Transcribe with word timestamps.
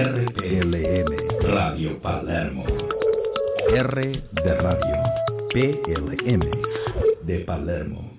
RPLM 0.00 1.10
Radio 1.42 2.00
Palermo. 2.00 2.64
R 3.68 4.22
de 4.32 4.54
Radio. 4.54 4.96
PLM 5.52 6.40
de 7.20 7.40
Palermo. 7.40 8.18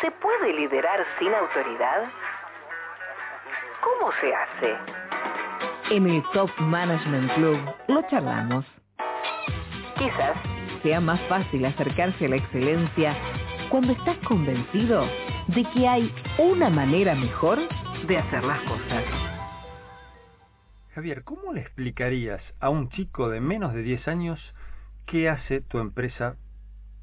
¿Se 0.00 0.10
puede 0.10 0.52
liderar 0.54 1.06
sin 1.20 1.32
autoridad? 1.34 2.10
¿Cómo 3.80 4.10
se 4.20 4.34
hace? 4.34 5.94
En 5.94 6.08
el 6.08 6.24
Top 6.32 6.50
Management 6.58 7.32
Club 7.34 7.60
lo 7.86 8.02
charlamos. 8.08 8.64
Quizás 9.98 10.36
sea 10.82 11.00
más 11.00 11.20
fácil 11.28 11.64
acercarse 11.64 12.26
a 12.26 12.30
la 12.30 12.36
excelencia 12.36 13.16
cuando 13.70 13.92
estás 13.92 14.16
convencido 14.26 15.06
de 15.46 15.62
que 15.72 15.86
hay 15.86 16.12
una 16.38 16.68
manera 16.70 17.14
mejor 17.14 17.60
hacer 18.16 18.44
las 18.44 18.60
cosas. 18.62 19.04
Javier, 20.94 21.22
¿cómo 21.24 21.52
le 21.52 21.60
explicarías 21.60 22.40
a 22.60 22.70
un 22.70 22.88
chico 22.88 23.28
de 23.28 23.40
menos 23.40 23.74
de 23.74 23.82
10 23.82 24.08
años 24.08 24.54
qué 25.06 25.28
hace 25.28 25.60
tu 25.60 25.78
empresa 25.78 26.36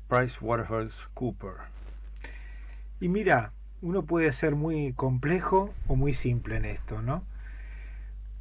PricewaterhouseCooper? 0.10 1.54
Y 3.00 3.08
mira, 3.08 3.52
uno 3.82 4.04
puede 4.04 4.34
ser 4.34 4.56
muy 4.56 4.94
complejo 4.94 5.74
o 5.88 5.96
muy 5.96 6.16
simple 6.16 6.58
en 6.58 6.66
esto, 6.66 7.02
¿no? 7.02 7.24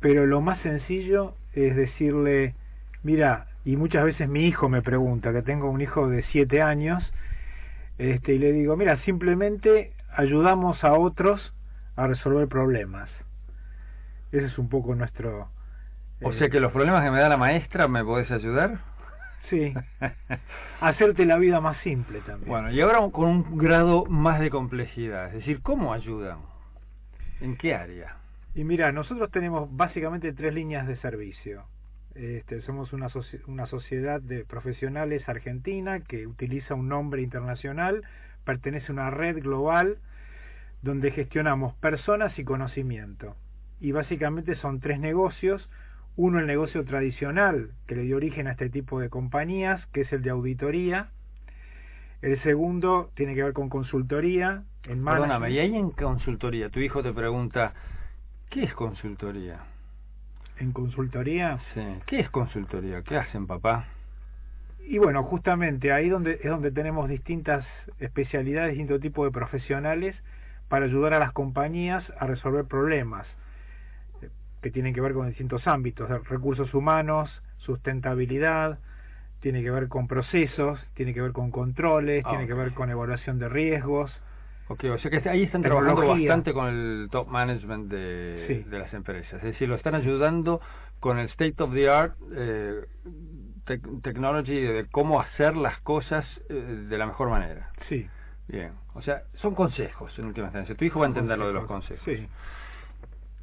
Pero 0.00 0.26
lo 0.26 0.40
más 0.40 0.60
sencillo 0.62 1.34
es 1.52 1.76
decirle, 1.76 2.54
mira, 3.02 3.46
y 3.64 3.76
muchas 3.76 4.04
veces 4.04 4.28
mi 4.28 4.46
hijo 4.46 4.68
me 4.68 4.82
pregunta, 4.82 5.32
que 5.32 5.42
tengo 5.42 5.70
un 5.70 5.80
hijo 5.80 6.08
de 6.08 6.24
7 6.32 6.62
años, 6.62 7.02
este, 7.98 8.34
y 8.34 8.38
le 8.38 8.52
digo, 8.52 8.76
mira, 8.76 8.98
simplemente 9.04 9.92
ayudamos 10.16 10.82
a 10.84 10.94
otros 10.94 11.53
a 11.96 12.06
resolver 12.06 12.48
problemas. 12.48 13.08
Ese 14.32 14.46
es 14.46 14.58
un 14.58 14.68
poco 14.68 14.94
nuestro... 14.94 15.48
O 16.22 16.32
sea 16.32 16.48
que 16.48 16.60
los 16.60 16.72
problemas 16.72 17.04
que 17.04 17.10
me 17.10 17.18
da 17.18 17.28
la 17.28 17.36
maestra, 17.36 17.86
¿me 17.86 18.02
podés 18.02 18.30
ayudar? 18.30 18.78
Sí. 19.50 19.74
Hacerte 20.80 21.26
la 21.26 21.38
vida 21.38 21.60
más 21.60 21.76
simple 21.78 22.20
también. 22.20 22.48
Bueno, 22.48 22.70
y 22.70 22.80
ahora 22.80 23.00
con 23.10 23.28
un 23.28 23.58
grado 23.58 24.04
más 24.06 24.40
de 24.40 24.50
complejidad, 24.50 25.28
es 25.28 25.34
decir, 25.34 25.60
¿cómo 25.62 25.92
ayudan? 25.92 26.38
¿En 27.40 27.56
qué 27.56 27.74
área? 27.74 28.16
Y 28.54 28.64
mira, 28.64 28.92
nosotros 28.92 29.30
tenemos 29.30 29.68
básicamente 29.76 30.32
tres 30.32 30.54
líneas 30.54 30.86
de 30.86 30.96
servicio. 30.96 31.64
Este, 32.14 32.62
somos 32.62 32.92
una, 32.92 33.08
una 33.46 33.66
sociedad 33.66 34.20
de 34.20 34.44
profesionales 34.44 35.28
argentina 35.28 36.00
que 36.00 36.26
utiliza 36.26 36.74
un 36.74 36.88
nombre 36.88 37.22
internacional, 37.22 38.02
pertenece 38.44 38.86
a 38.88 38.92
una 38.92 39.10
red 39.10 39.42
global 39.42 39.98
donde 40.84 41.10
gestionamos 41.10 41.74
personas 41.76 42.38
y 42.38 42.44
conocimiento. 42.44 43.34
Y 43.80 43.92
básicamente 43.92 44.54
son 44.56 44.80
tres 44.80 45.00
negocios. 45.00 45.68
Uno, 46.14 46.38
el 46.38 46.46
negocio 46.46 46.84
tradicional, 46.84 47.70
que 47.86 47.96
le 47.96 48.02
dio 48.02 48.16
origen 48.16 48.46
a 48.46 48.52
este 48.52 48.68
tipo 48.68 49.00
de 49.00 49.08
compañías, 49.08 49.84
que 49.92 50.02
es 50.02 50.12
el 50.12 50.22
de 50.22 50.30
auditoría. 50.30 51.08
El 52.20 52.40
segundo 52.42 53.10
tiene 53.14 53.34
que 53.34 53.42
ver 53.42 53.54
con 53.54 53.70
consultoría. 53.70 54.62
En 54.84 55.02
Perdóname, 55.04 55.50
y 55.50 55.58
ahí 55.58 55.74
en 55.74 55.90
consultoría, 55.90 56.68
tu 56.68 56.80
hijo 56.80 57.02
te 57.02 57.12
pregunta, 57.12 57.72
¿qué 58.50 58.64
es 58.64 58.74
consultoría? 58.74 59.60
¿En 60.58 60.72
consultoría? 60.72 61.58
Sí. 61.72 61.80
¿Qué 62.06 62.20
es 62.20 62.30
consultoría? 62.30 63.02
¿Qué 63.02 63.16
hacen, 63.16 63.46
papá? 63.46 63.86
Y 64.86 64.98
bueno, 64.98 65.22
justamente 65.24 65.92
ahí 65.92 66.10
donde, 66.10 66.34
es 66.34 66.50
donde 66.50 66.70
tenemos 66.70 67.08
distintas 67.08 67.66
especialidades, 67.98 68.72
distintos 68.72 69.00
tipos 69.00 69.26
de 69.26 69.32
profesionales 69.32 70.14
para 70.74 70.86
ayudar 70.86 71.14
a 71.14 71.20
las 71.20 71.30
compañías 71.32 72.02
a 72.18 72.26
resolver 72.26 72.64
problemas 72.64 73.28
que 74.60 74.72
tienen 74.72 74.92
que 74.92 75.00
ver 75.00 75.12
con 75.12 75.28
distintos 75.28 75.68
ámbitos, 75.68 76.10
recursos 76.28 76.74
humanos, 76.74 77.30
sustentabilidad, 77.58 78.80
tiene 79.38 79.62
que 79.62 79.70
ver 79.70 79.86
con 79.86 80.08
procesos, 80.08 80.80
tiene 80.94 81.14
que 81.14 81.20
ver 81.22 81.30
con 81.30 81.52
controles, 81.52 82.24
Ah, 82.26 82.30
tiene 82.30 82.48
que 82.48 82.54
ver 82.54 82.72
con 82.72 82.90
evaluación 82.90 83.38
de 83.38 83.48
riesgos. 83.48 84.10
Ok, 84.66 84.82
o 84.92 84.98
sea 84.98 85.12
que 85.12 85.28
ahí 85.28 85.44
están 85.44 85.62
trabajando 85.62 86.08
bastante 86.08 86.52
con 86.52 86.66
el 86.66 87.08
top 87.12 87.28
management 87.28 87.88
de, 87.88 88.44
Sí. 88.48 88.68
de 88.68 88.78
las 88.80 88.92
empresas. 88.94 89.34
Es 89.34 89.44
decir, 89.52 89.68
lo 89.68 89.76
están 89.76 89.94
ayudando 89.94 90.60
con 90.98 91.20
el 91.20 91.26
state 91.26 91.62
of 91.62 91.72
the 91.72 91.88
art 91.88 92.16
eh, 92.34 92.80
tec- 93.64 94.02
technology 94.02 94.60
de 94.60 94.86
cómo 94.90 95.20
hacer 95.20 95.54
las 95.54 95.78
cosas 95.82 96.26
eh, 96.48 96.54
de 96.54 96.98
la 96.98 97.06
mejor 97.06 97.28
manera. 97.30 97.70
Sí. 97.88 98.08
Bien, 98.48 98.72
o 98.94 99.02
sea, 99.02 99.22
son 99.36 99.54
consejos 99.54 100.18
en 100.18 100.26
última 100.26 100.46
instancia. 100.46 100.74
Tu 100.74 100.84
hijo 100.84 101.00
va 101.00 101.06
a 101.06 101.08
entender 101.08 101.38
lo 101.38 101.46
de 101.46 101.54
los 101.54 101.66
consejos. 101.66 102.04
Sí. 102.04 102.28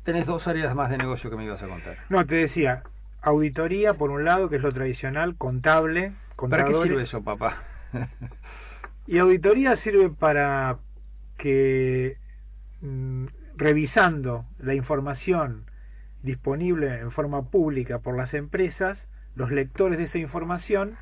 Tenés 0.03 0.25
dos 0.25 0.47
áreas 0.47 0.75
más 0.75 0.89
de 0.89 0.97
negocio 0.97 1.29
que 1.29 1.35
me 1.35 1.45
ibas 1.45 1.61
a 1.61 1.67
contar. 1.67 1.97
No, 2.09 2.25
te 2.25 2.35
decía, 2.35 2.83
auditoría 3.21 3.93
por 3.93 4.11
un 4.11 4.25
lado, 4.25 4.49
que 4.49 4.57
es 4.57 4.61
lo 4.61 4.73
tradicional, 4.73 5.35
contable, 5.35 6.13
¿Para 6.49 6.65
qué 6.65 6.73
sirve 6.73 7.03
eso, 7.03 7.23
papá? 7.23 7.57
Y 9.07 9.17
auditoría 9.17 9.77
sirve 9.77 10.09
para 10.09 10.77
que 11.37 12.17
mm, 12.81 13.25
revisando 13.57 14.45
la 14.59 14.73
información 14.75 15.65
disponible 16.23 16.99
en 16.99 17.11
forma 17.11 17.49
pública 17.49 17.99
por 17.99 18.15
las 18.15 18.33
empresas, 18.33 18.97
los 19.35 19.51
lectores 19.51 19.97
de 19.97 20.05
esa 20.05 20.19
información 20.19 20.97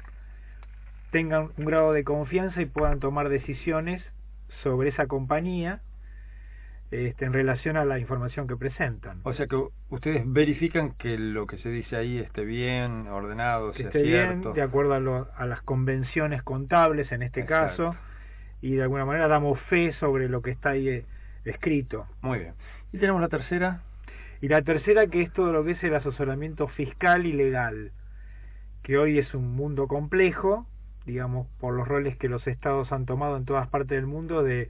tengan 1.12 1.50
un 1.58 1.66
grado 1.66 1.94
de 1.94 2.04
confianza 2.04 2.62
y 2.62 2.66
puedan 2.66 3.00
tomar 3.00 3.30
decisiones 3.30 4.04
sobre 4.64 4.90
esa 4.90 5.08
compañía 5.08 5.82
este, 6.92 7.26
en 7.26 7.34
relación 7.34 7.78
a 7.78 7.86
la 7.86 8.00
información 8.00 8.48
que 8.48 8.56
presentan. 8.56 9.20
o 9.24 9.34
sea 9.34 9.46
que 9.48 9.62
ustedes 9.90 10.24
verifican 10.26 10.94
que 10.94 11.20
lo 11.20 11.46
que 11.46 11.58
se 11.58 11.70
dice 11.70 11.96
ahí 11.96 12.18
esté 12.18 12.44
bien, 12.46 13.08
ordenado, 13.08 13.72
que 13.72 13.78
sea 13.80 13.88
esté 13.88 14.02
bien, 14.02 14.28
cierto. 14.30 14.54
de 14.54 14.62
acuerdo 14.64 14.94
a, 14.96 15.00
lo- 15.00 15.28
a 15.36 15.46
las 15.46 15.62
convenciones 15.62 16.42
contables 16.42 17.12
en 17.12 17.22
este 17.22 17.42
Exacto. 17.42 17.92
caso, 17.92 17.96
y 18.62 18.74
de 18.76 18.82
alguna 18.84 19.06
manera 19.06 19.28
damos 19.28 19.60
fe 19.70 19.94
sobre 20.00 20.28
lo 20.30 20.42
que 20.42 20.50
está 20.52 20.72
ahí 20.72 20.90
eh, 20.90 21.06
escrito. 21.46 22.08
Muy 22.22 22.40
bien. 22.40 22.54
Y 22.92 22.98
tenemos 22.98 23.22
la 23.22 23.30
tercera. 23.30 23.84
Y 24.42 24.48
la 24.48 24.62
tercera 24.64 25.06
que 25.08 25.22
es 25.22 25.32
todo 25.34 25.52
lo 25.54 25.64
que 25.64 25.72
es 25.72 25.84
el 25.84 25.94
asesoramiento 25.94 26.68
fiscal 26.70 27.26
y 27.28 27.34
legal, 27.34 27.92
que 28.84 28.98
hoy 28.98 29.20
es 29.20 29.34
un 29.36 29.54
mundo 29.56 29.88
complejo, 29.88 30.66
digamos, 31.10 31.48
por 31.60 31.74
los 31.74 31.88
roles 31.88 32.18
que 32.18 32.30
los 32.30 32.46
estados 32.48 32.92
han 32.92 33.06
tomado 33.06 33.38
en 33.38 33.46
todas 33.46 33.68
partes 33.68 33.90
del 33.90 34.08
mundo 34.08 34.44
de, 34.44 34.70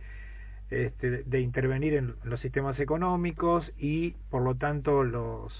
este, 0.69 1.23
de 1.23 1.39
intervenir 1.41 1.93
en 1.93 2.15
los 2.23 2.39
sistemas 2.39 2.79
económicos 2.79 3.69
y, 3.77 4.11
por 4.29 4.41
lo 4.41 4.55
tanto, 4.55 5.03
los, 5.03 5.53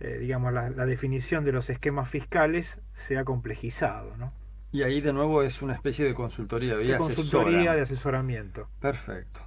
eh, 0.00 0.18
digamos, 0.20 0.52
la, 0.52 0.70
la 0.70 0.86
definición 0.86 1.44
de 1.44 1.52
los 1.52 1.68
esquemas 1.68 2.10
fiscales 2.10 2.66
se 3.06 3.18
ha 3.18 3.24
complejizado, 3.24 4.16
¿no? 4.16 4.32
Y 4.70 4.82
ahí 4.82 5.00
de 5.00 5.12
nuevo 5.12 5.42
es 5.42 5.60
una 5.62 5.74
especie 5.74 6.04
de 6.04 6.14
consultoría, 6.14 6.76
de, 6.76 6.84
De 6.84 6.96
consultoría, 6.98 7.74
de 7.74 7.82
asesoramiento. 7.82 8.68
Perfecto. 8.80 9.40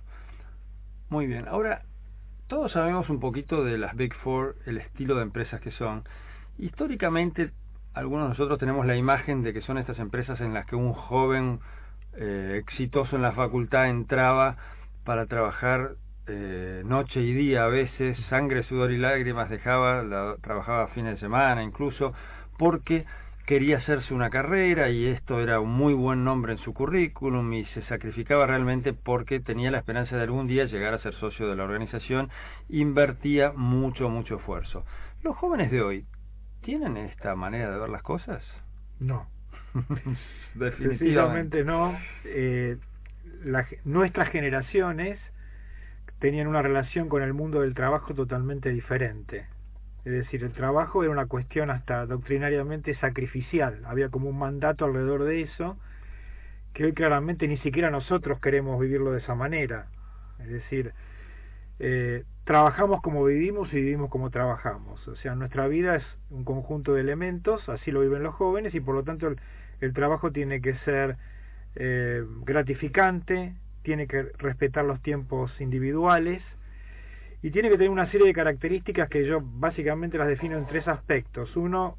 Muy 1.10 1.28
bien. 1.28 1.48
Ahora, 1.48 1.84
todos 2.48 2.72
sabemos 2.72 3.10
un 3.10 3.20
poquito 3.20 3.64
de 3.64 3.78
las 3.78 3.96
Big 3.96 4.14
Four, 4.16 4.56
el 4.66 4.78
estilo 4.78 5.16
de 5.16 5.24
empresas 5.24 5.62
que 5.62 5.72
son. 5.72 6.04
Históricamente, 6.58 7.52
algunos 7.94 8.26
de 8.26 8.30
nosotros 8.30 8.60
tenemos 8.60 8.86
la 8.86 8.96
imagen 8.96 9.44
de 9.44 9.54
que 9.54 9.62
son 9.62 9.78
estas 9.78 10.00
empresas 10.00 10.40
en 10.42 10.54
las 10.54 10.66
que 10.66 10.76
un 10.76 10.94
joven 10.94 11.60
eh, 12.18 12.58
exitoso 12.62 13.16
en 13.16 13.22
la 13.22 13.34
facultad 13.34 13.90
entraba 13.90 14.58
para 15.04 15.26
trabajar 15.26 15.96
eh, 16.28 16.84
noche 16.86 17.22
y 17.22 17.34
día 17.34 17.66
a 17.66 17.68
veces, 17.68 18.18
sangre, 18.30 18.64
sudor 18.64 18.92
y 18.92 18.98
lágrimas 18.98 19.50
dejaba, 19.50 20.38
trabajaba 20.42 20.88
fines 20.90 21.16
de 21.16 21.20
semana 21.20 21.64
incluso, 21.64 22.14
porque 22.58 23.06
quería 23.46 23.80
hacerse 23.80 24.14
una 24.14 24.30
carrera 24.30 24.90
y 24.90 25.08
esto 25.08 25.42
era 25.42 25.60
un 25.60 25.72
muy 25.72 25.94
buen 25.94 26.24
nombre 26.24 26.54
en 26.54 26.60
su 26.60 26.74
currículum 26.74 27.52
y 27.52 27.66
se 27.66 27.82
sacrificaba 27.84 28.46
realmente 28.46 28.94
porque 28.94 29.40
tenía 29.40 29.72
la 29.72 29.80
esperanza 29.80 30.16
de 30.16 30.24
algún 30.24 30.48
día 30.48 30.66
llegar 30.66 30.94
a 30.94 31.02
ser 31.02 31.14
socio 31.16 31.50
de 31.50 31.56
la 31.56 31.64
organización, 31.64 32.30
invertía 32.70 33.52
mucho, 33.54 34.08
mucho 34.08 34.36
esfuerzo. 34.36 34.86
Los 35.24 35.36
jóvenes 35.36 35.72
de 35.72 35.82
hoy, 35.82 36.06
¿tienen 36.62 36.98
esta 36.98 37.36
manera 37.36 37.72
de 37.72 37.80
ver 37.80 37.90
las 37.90 38.04
cosas? 38.04 38.44
No. 39.00 39.28
Definitivamente. 40.56 41.64
No. 41.64 41.98
Eh, 42.26 42.78
la 43.44 43.66
nuestras 43.86 44.30
generaciones 44.30 45.20
tenían 46.20 46.48
una 46.48 46.62
relación 46.62 47.10
con 47.10 47.24
el 47.24 47.34
mundo 47.34 47.62
del 47.62 47.74
trabajo 47.74 48.14
totalmente 48.14 48.70
diferente. 48.70 49.48
Es 50.06 50.12
decir, 50.12 50.44
el 50.44 50.54
trabajo 50.54 51.04
era 51.04 51.12
una 51.12 51.28
cuestión 51.28 51.70
hasta 51.70 52.06
doctrinariamente 52.06 52.96
sacrificial. 52.96 53.82
Había 53.86 54.10
como 54.10 54.30
un 54.30 54.38
mandato 54.38 54.86
alrededor 54.86 55.24
de 55.24 55.42
eso 55.42 55.78
que 56.74 56.86
hoy 56.86 56.94
claramente 56.94 57.48
ni 57.48 57.58
siquiera 57.58 57.92
nosotros 57.92 58.40
queremos 58.40 58.80
vivirlo 58.80 59.12
de 59.12 59.20
esa 59.20 59.36
manera. 59.36 59.88
Es 60.40 60.50
decir, 60.50 60.94
eh, 61.80 62.24
trabajamos 62.44 63.02
como 63.02 63.24
vivimos 63.24 63.72
y 63.74 63.78
vivimos 63.78 64.10
como 64.10 64.30
trabajamos. 64.30 65.08
O 65.08 65.16
sea, 65.18 65.36
nuestra 65.36 65.68
vida 65.68 65.96
es 65.96 66.04
un 66.30 66.44
conjunto 66.44 66.94
de 66.94 67.02
elementos, 67.02 67.68
así 67.70 67.92
lo 67.92 68.02
viven 68.02 68.24
los 68.24 68.36
jóvenes 68.36 68.74
y 68.74 68.80
por 68.80 68.96
lo 68.96 69.04
tanto 69.04 69.34
el, 69.80 69.94
trabajo 69.94 70.32
tiene 70.32 70.62
que 70.62 70.76
ser 70.80 71.18
eh, 71.76 72.24
gratificante, 72.46 73.54
tiene 73.84 74.08
que 74.08 74.24
respetar 74.38 74.86
los 74.86 75.02
tiempos 75.02 75.52
individuales 75.60 76.44
y 77.42 77.52
tiene 77.52 77.70
que 77.70 77.78
tener 77.78 77.90
una 77.90 78.10
serie 78.12 78.28
de 78.28 78.34
características 78.34 79.10
que 79.10 79.26
yo 79.26 79.42
básicamente 79.42 80.18
las 80.18 80.28
defino 80.28 80.58
en 80.58 80.68
tres 80.68 80.88
aspectos. 80.88 81.56
Uno, 81.56 81.98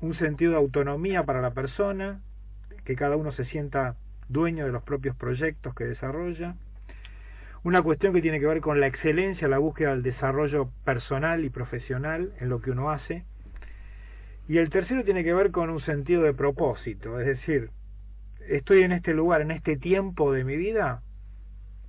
un 0.00 0.14
sentido 0.14 0.52
de 0.52 0.58
autonomía 0.58 1.24
para 1.24 1.40
la 1.40 1.50
persona, 1.50 2.20
que 2.84 2.94
cada 2.94 3.16
uno 3.16 3.32
se 3.32 3.44
sienta 3.46 3.96
dueño 4.28 4.64
de 4.64 4.72
los 4.72 4.82
propios 4.82 5.16
proyectos 5.16 5.74
que 5.74 5.84
desarrolla. 5.84 6.54
Una 7.66 7.82
cuestión 7.82 8.12
que 8.12 8.22
tiene 8.22 8.38
que 8.38 8.46
ver 8.46 8.60
con 8.60 8.78
la 8.78 8.86
excelencia, 8.86 9.48
la 9.48 9.58
búsqueda 9.58 9.90
del 9.90 10.04
desarrollo 10.04 10.70
personal 10.84 11.44
y 11.44 11.50
profesional 11.50 12.30
en 12.38 12.48
lo 12.48 12.60
que 12.60 12.70
uno 12.70 12.92
hace. 12.92 13.24
Y 14.46 14.58
el 14.58 14.70
tercero 14.70 15.02
tiene 15.02 15.24
que 15.24 15.34
ver 15.34 15.50
con 15.50 15.70
un 15.70 15.80
sentido 15.80 16.22
de 16.22 16.32
propósito, 16.32 17.18
es 17.18 17.26
decir, 17.26 17.70
estoy 18.48 18.84
en 18.84 18.92
este 18.92 19.14
lugar, 19.14 19.40
en 19.40 19.50
este 19.50 19.76
tiempo 19.76 20.32
de 20.32 20.44
mi 20.44 20.56
vida, 20.56 21.02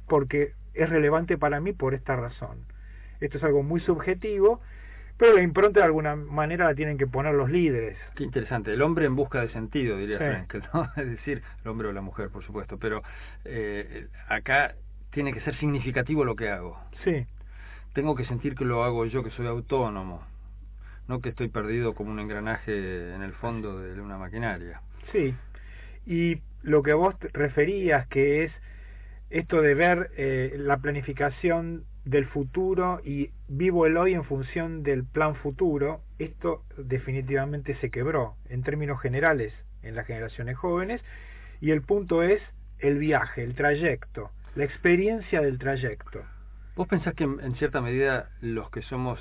porque 0.09 0.53
es 0.73 0.89
relevante 0.89 1.37
para 1.37 1.59
mí 1.59 1.73
por 1.73 1.93
esta 1.93 2.15
razón. 2.15 2.65
Esto 3.19 3.37
es 3.37 3.43
algo 3.43 3.61
muy 3.61 3.79
subjetivo, 3.79 4.61
pero 5.17 5.35
la 5.35 5.43
impronta 5.43 5.81
de 5.81 5.85
alguna 5.85 6.15
manera 6.15 6.65
la 6.65 6.73
tienen 6.73 6.97
que 6.97 7.05
poner 7.05 7.35
los 7.35 7.51
líderes. 7.51 7.99
Qué 8.15 8.23
interesante, 8.23 8.73
el 8.73 8.81
hombre 8.81 9.05
en 9.05 9.15
busca 9.15 9.41
de 9.41 9.49
sentido, 9.49 9.95
diría 9.95 10.17
Frank, 10.17 10.55
¿no? 10.73 10.89
Es 10.97 11.07
decir, 11.07 11.43
el 11.63 11.69
hombre 11.69 11.89
o 11.89 11.93
la 11.93 12.01
mujer, 12.01 12.31
por 12.31 12.43
supuesto, 12.43 12.79
pero 12.79 13.03
eh, 13.45 14.07
acá 14.27 14.73
tiene 15.17 15.33
que 15.33 15.41
ser 15.41 15.57
significativo 15.57 16.23
lo 16.23 16.35
que 16.35 16.47
hago. 16.47 16.79
Sí. 17.03 17.25
Tengo 17.93 18.13
que 18.13 18.23
sentir 18.25 18.53
que 18.53 18.65
lo 18.65 18.83
hago 18.83 19.03
yo, 19.07 19.23
que 19.23 19.31
soy 19.31 19.47
autónomo, 19.47 20.21
no 21.07 21.21
que 21.21 21.29
estoy 21.29 21.47
perdido 21.47 21.95
como 21.95 22.11
un 22.11 22.19
engranaje 22.19 23.15
en 23.15 23.23
el 23.23 23.33
fondo 23.33 23.79
de 23.79 23.99
una 23.99 24.19
maquinaria. 24.19 24.79
Sí, 25.11 25.33
y 26.05 26.39
lo 26.61 26.83
que 26.83 26.93
vos 26.93 27.15
referías, 27.33 28.07
que 28.09 28.43
es 28.43 28.51
esto 29.31 29.63
de 29.63 29.73
ver 29.73 30.11
eh, 30.17 30.53
la 30.59 30.77
planificación 30.77 31.85
del 32.05 32.27
futuro 32.27 33.01
y 33.03 33.31
vivo 33.47 33.87
el 33.87 33.97
hoy 33.97 34.13
en 34.13 34.23
función 34.23 34.83
del 34.83 35.03
plan 35.03 35.33
futuro, 35.33 36.01
esto 36.19 36.61
definitivamente 36.77 37.75
se 37.81 37.89
quebró 37.89 38.35
en 38.49 38.61
términos 38.61 39.01
generales 39.01 39.51
en 39.81 39.95
las 39.95 40.05
generaciones 40.05 40.57
jóvenes 40.57 41.01
y 41.59 41.71
el 41.71 41.81
punto 41.81 42.21
es 42.21 42.39
el 42.77 42.99
viaje, 42.99 43.43
el 43.43 43.55
trayecto, 43.55 44.29
la 44.57 44.63
experiencia 44.63 45.39
del 45.39 45.59
trayecto. 45.59 46.25
¿Vos 46.75 46.87
pensás 46.87 47.13
que 47.13 47.25
en, 47.25 47.55
cierta 47.57 47.79
medida 47.79 48.31
los 48.41 48.71
que 48.71 48.81
somos, 48.81 49.19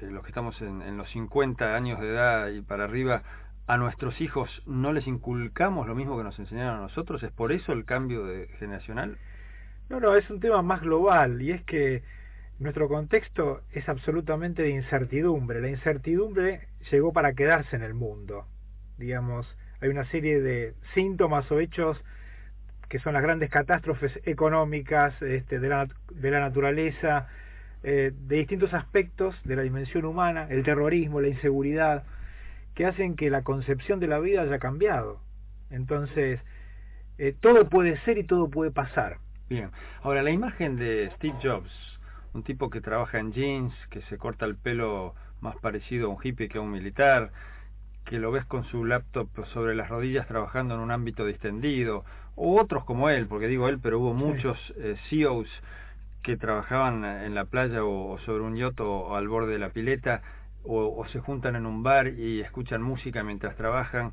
eh, 0.00 0.06
los 0.06 0.22
que 0.22 0.28
estamos 0.28 0.60
en, 0.62 0.80
en 0.82 0.96
los 0.96 1.10
50 1.10 1.74
años 1.74 2.00
de 2.00 2.08
edad 2.08 2.48
y 2.50 2.60
para 2.60 2.84
arriba, 2.84 3.24
a 3.66 3.76
nuestros 3.78 4.20
hijos 4.20 4.48
no 4.64 4.92
les 4.92 5.08
inculcamos 5.08 5.88
lo 5.88 5.96
mismo 5.96 6.16
que 6.16 6.22
nos 6.22 6.38
enseñaron 6.38 6.76
a 6.76 6.82
nosotros? 6.82 7.20
¿Es 7.24 7.32
por 7.32 7.50
eso 7.50 7.72
el 7.72 7.84
cambio 7.84 8.26
de 8.26 8.46
generacional? 8.60 9.18
No, 9.88 9.98
no, 9.98 10.14
es 10.14 10.30
un 10.30 10.38
tema 10.38 10.62
más 10.62 10.82
global 10.82 11.42
y 11.42 11.50
es 11.50 11.62
que 11.64 12.04
nuestro 12.60 12.86
contexto 12.86 13.62
es 13.72 13.88
absolutamente 13.88 14.62
de 14.62 14.70
incertidumbre. 14.70 15.60
La 15.60 15.70
incertidumbre 15.70 16.68
llegó 16.92 17.12
para 17.12 17.34
quedarse 17.34 17.74
en 17.74 17.82
el 17.82 17.94
mundo. 17.94 18.46
Digamos, 18.98 19.52
hay 19.80 19.88
una 19.88 20.08
serie 20.12 20.40
de 20.40 20.74
síntomas 20.94 21.50
o 21.50 21.58
hechos 21.58 22.00
que 22.94 23.00
son 23.00 23.14
las 23.14 23.24
grandes 23.24 23.50
catástrofes 23.50 24.20
económicas 24.24 25.20
este, 25.20 25.58
de, 25.58 25.68
la, 25.68 25.88
naturaleza, 26.38 27.26
eh, 27.82 28.12
de 28.16 28.36
distintos 28.36 28.72
aspectos 28.72 29.34
de 29.42 29.56
la 29.56 29.62
dimensión 29.62 30.04
humana, 30.04 30.46
el 30.48 30.62
terrorismo, 30.62 31.20
la 31.20 31.26
inseguridad, 31.26 32.04
que 32.76 32.86
hacen 32.86 33.16
que 33.16 33.30
la 33.30 33.42
concepción 33.42 33.98
de 33.98 34.06
la 34.06 34.20
vida 34.20 34.42
haya 34.42 34.60
cambiado. 34.60 35.18
Entonces, 35.70 36.38
eh, 37.18 37.34
todo 37.40 37.68
puede 37.68 37.98
ser 38.02 38.16
y 38.16 38.22
todo 38.22 38.48
puede 38.48 38.70
pasar. 38.70 39.16
Bien, 39.48 39.70
ahora 40.04 40.22
la 40.22 40.30
imagen 40.30 40.76
de 40.76 41.10
Steve 41.16 41.34
Jobs, 41.42 41.98
un 42.32 42.44
tipo 42.44 42.70
que 42.70 42.80
trabaja 42.80 43.18
en 43.18 43.32
jeans, 43.32 43.74
que 43.90 44.02
se 44.02 44.18
corta 44.18 44.46
el 44.46 44.54
pelo 44.54 45.16
más 45.40 45.56
parecido 45.56 46.06
a 46.06 46.10
un 46.10 46.18
hippie 46.22 46.48
que 46.48 46.58
a 46.58 46.60
un 46.60 46.70
militar, 46.70 47.32
que 48.04 48.18
lo 48.18 48.30
ves 48.30 48.44
con 48.44 48.64
su 48.64 48.84
laptop 48.84 49.28
sobre 49.52 49.74
las 49.74 49.88
rodillas 49.88 50.26
trabajando 50.26 50.74
en 50.74 50.80
un 50.80 50.90
ámbito 50.90 51.24
distendido, 51.24 52.04
o 52.36 52.60
otros 52.60 52.84
como 52.84 53.08
él, 53.10 53.26
porque 53.26 53.46
digo 53.46 53.68
él, 53.68 53.78
pero 53.80 53.98
hubo 54.00 54.14
muchos 54.14 54.58
eh, 54.76 54.96
CEOs 55.08 55.48
que 56.22 56.36
trabajaban 56.36 57.04
en 57.04 57.34
la 57.34 57.44
playa 57.44 57.84
o, 57.84 58.18
sobre 58.20 58.42
un 58.42 58.56
yacht 58.56 58.80
o, 58.80 59.14
al 59.14 59.28
borde 59.28 59.52
de 59.52 59.58
la 59.58 59.70
pileta, 59.70 60.22
o, 60.66 61.04
se 61.08 61.20
juntan 61.20 61.56
en 61.56 61.66
un 61.66 61.82
bar 61.82 62.08
y 62.08 62.40
escuchan 62.40 62.80
música 62.80 63.22
mientras 63.22 63.54
trabajan, 63.56 64.12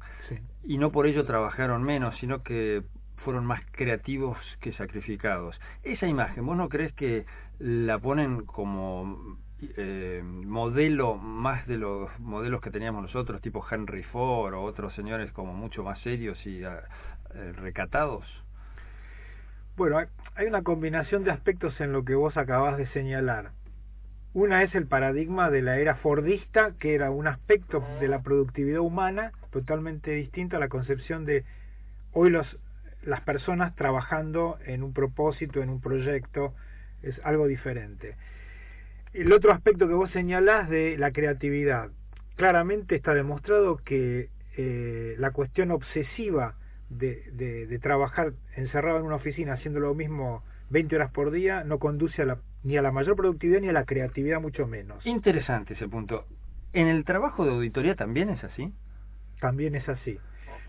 y 0.66 0.78
no 0.78 0.92
por 0.92 1.08
ello 1.08 1.26
trabajaron 1.26 1.84
menos, 1.84 2.18
sino 2.18 2.44
que 2.44 2.84
fueron 3.24 3.46
más 3.46 3.62
creativos 3.72 4.38
que 4.60 4.74
sacrificados. 4.74 5.60
Esa 5.84 6.08
imagen, 6.08 6.46
¿vos 6.46 6.58
no 6.58 6.68
crees 6.68 6.94
que 6.94 7.26
la 7.60 8.00
ponen 8.00 8.46
como 8.46 9.38
eh, 9.78 10.22
modelo 10.24 11.16
más 11.16 11.68
de 11.68 11.78
los 11.78 12.10
modelos 12.20 12.62
que 12.62 12.72
teníamos 12.72 13.04
nosotros, 13.04 13.42
tipo 13.42 13.66
Henry 13.70 14.04
Ford 14.04 14.54
o 14.54 14.62
otros 14.62 14.94
señores 14.96 15.32
como 15.32 15.54
mucho 15.54 15.84
más 15.84 16.00
serios 16.00 16.44
y 16.46 16.64
ah, 16.64 16.82
eh, 17.36 17.54
recatados? 17.54 18.26
Bueno, 19.78 20.00
hay 20.36 20.48
una 20.48 20.64
combinación 20.64 21.24
de 21.24 21.32
aspectos 21.32 21.80
en 21.80 21.94
lo 21.94 22.04
que 22.04 22.16
vos 22.16 22.38
acabás 22.38 22.78
de 22.78 22.88
señalar. 22.88 23.52
Una 24.34 24.64
es 24.64 24.74
el 24.76 24.88
paradigma 24.88 25.50
de 25.50 25.62
la 25.62 25.78
era 25.78 25.96
fordista, 25.96 26.72
que 26.80 26.96
era 26.96 27.12
un 27.12 27.28
aspecto 27.28 27.84
de 28.00 28.08
la 28.08 28.22
productividad 28.22 28.80
humana 28.80 29.32
totalmente 29.52 30.12
distinto 30.12 30.58
a 30.58 30.60
la 30.60 30.70
concepción 30.70 31.26
de 31.26 31.44
hoy 32.14 32.32
las 33.04 33.22
personas 33.22 33.76
trabajando 33.76 34.58
en 34.66 34.84
un 34.84 34.94
propósito, 34.94 35.62
en 35.62 35.70
un 35.70 35.82
proyecto, 35.82 36.54
es 37.04 37.20
algo 37.24 37.48
diferente. 37.48 38.16
El 39.14 39.34
otro 39.34 39.52
aspecto 39.52 39.88
que 39.88 39.94
vos 39.94 40.10
señalás 40.12 40.70
de 40.70 40.98
la 40.98 41.12
creatividad, 41.12 41.90
claramente 42.36 42.96
está 42.96 43.14
demostrado 43.14 43.78
que 43.78 44.30
eh, 44.58 45.16
la 45.18 45.32
cuestión 45.32 45.72
obsesiva 45.72 46.56
de, 46.90 47.24
de, 47.32 47.80
trabajar 47.80 48.34
encerrado 48.56 49.00
en 49.00 49.06
una 49.06 49.16
oficina 49.16 49.54
haciendo 49.54 49.80
lo 49.80 49.94
mismo 49.94 50.44
20 50.72 50.96
horas 50.96 51.12
por 51.12 51.32
día 51.32 51.64
no 51.64 51.80
conduce 51.80 52.22
a 52.22 52.26
la, 52.26 52.38
ni 52.64 52.78
a 52.78 52.82
la 52.82 52.92
mayor 52.92 53.16
productividad 53.16 53.62
ni 53.62 53.70
a 53.70 53.74
la 53.74 53.86
creatividad 53.86 54.42
mucho 54.42 54.68
menos. 54.68 55.06
Interesante 55.06 55.74
ese 55.74 55.88
punto. 55.88 56.26
¿En 56.74 56.88
el 56.88 57.06
trabajo 57.06 57.46
de 57.46 57.52
auditoría 57.52 57.96
también 57.96 58.30
es 58.30 58.44
así? 58.44 58.74
También 59.40 59.76
es 59.76 59.88
así. 59.90 60.18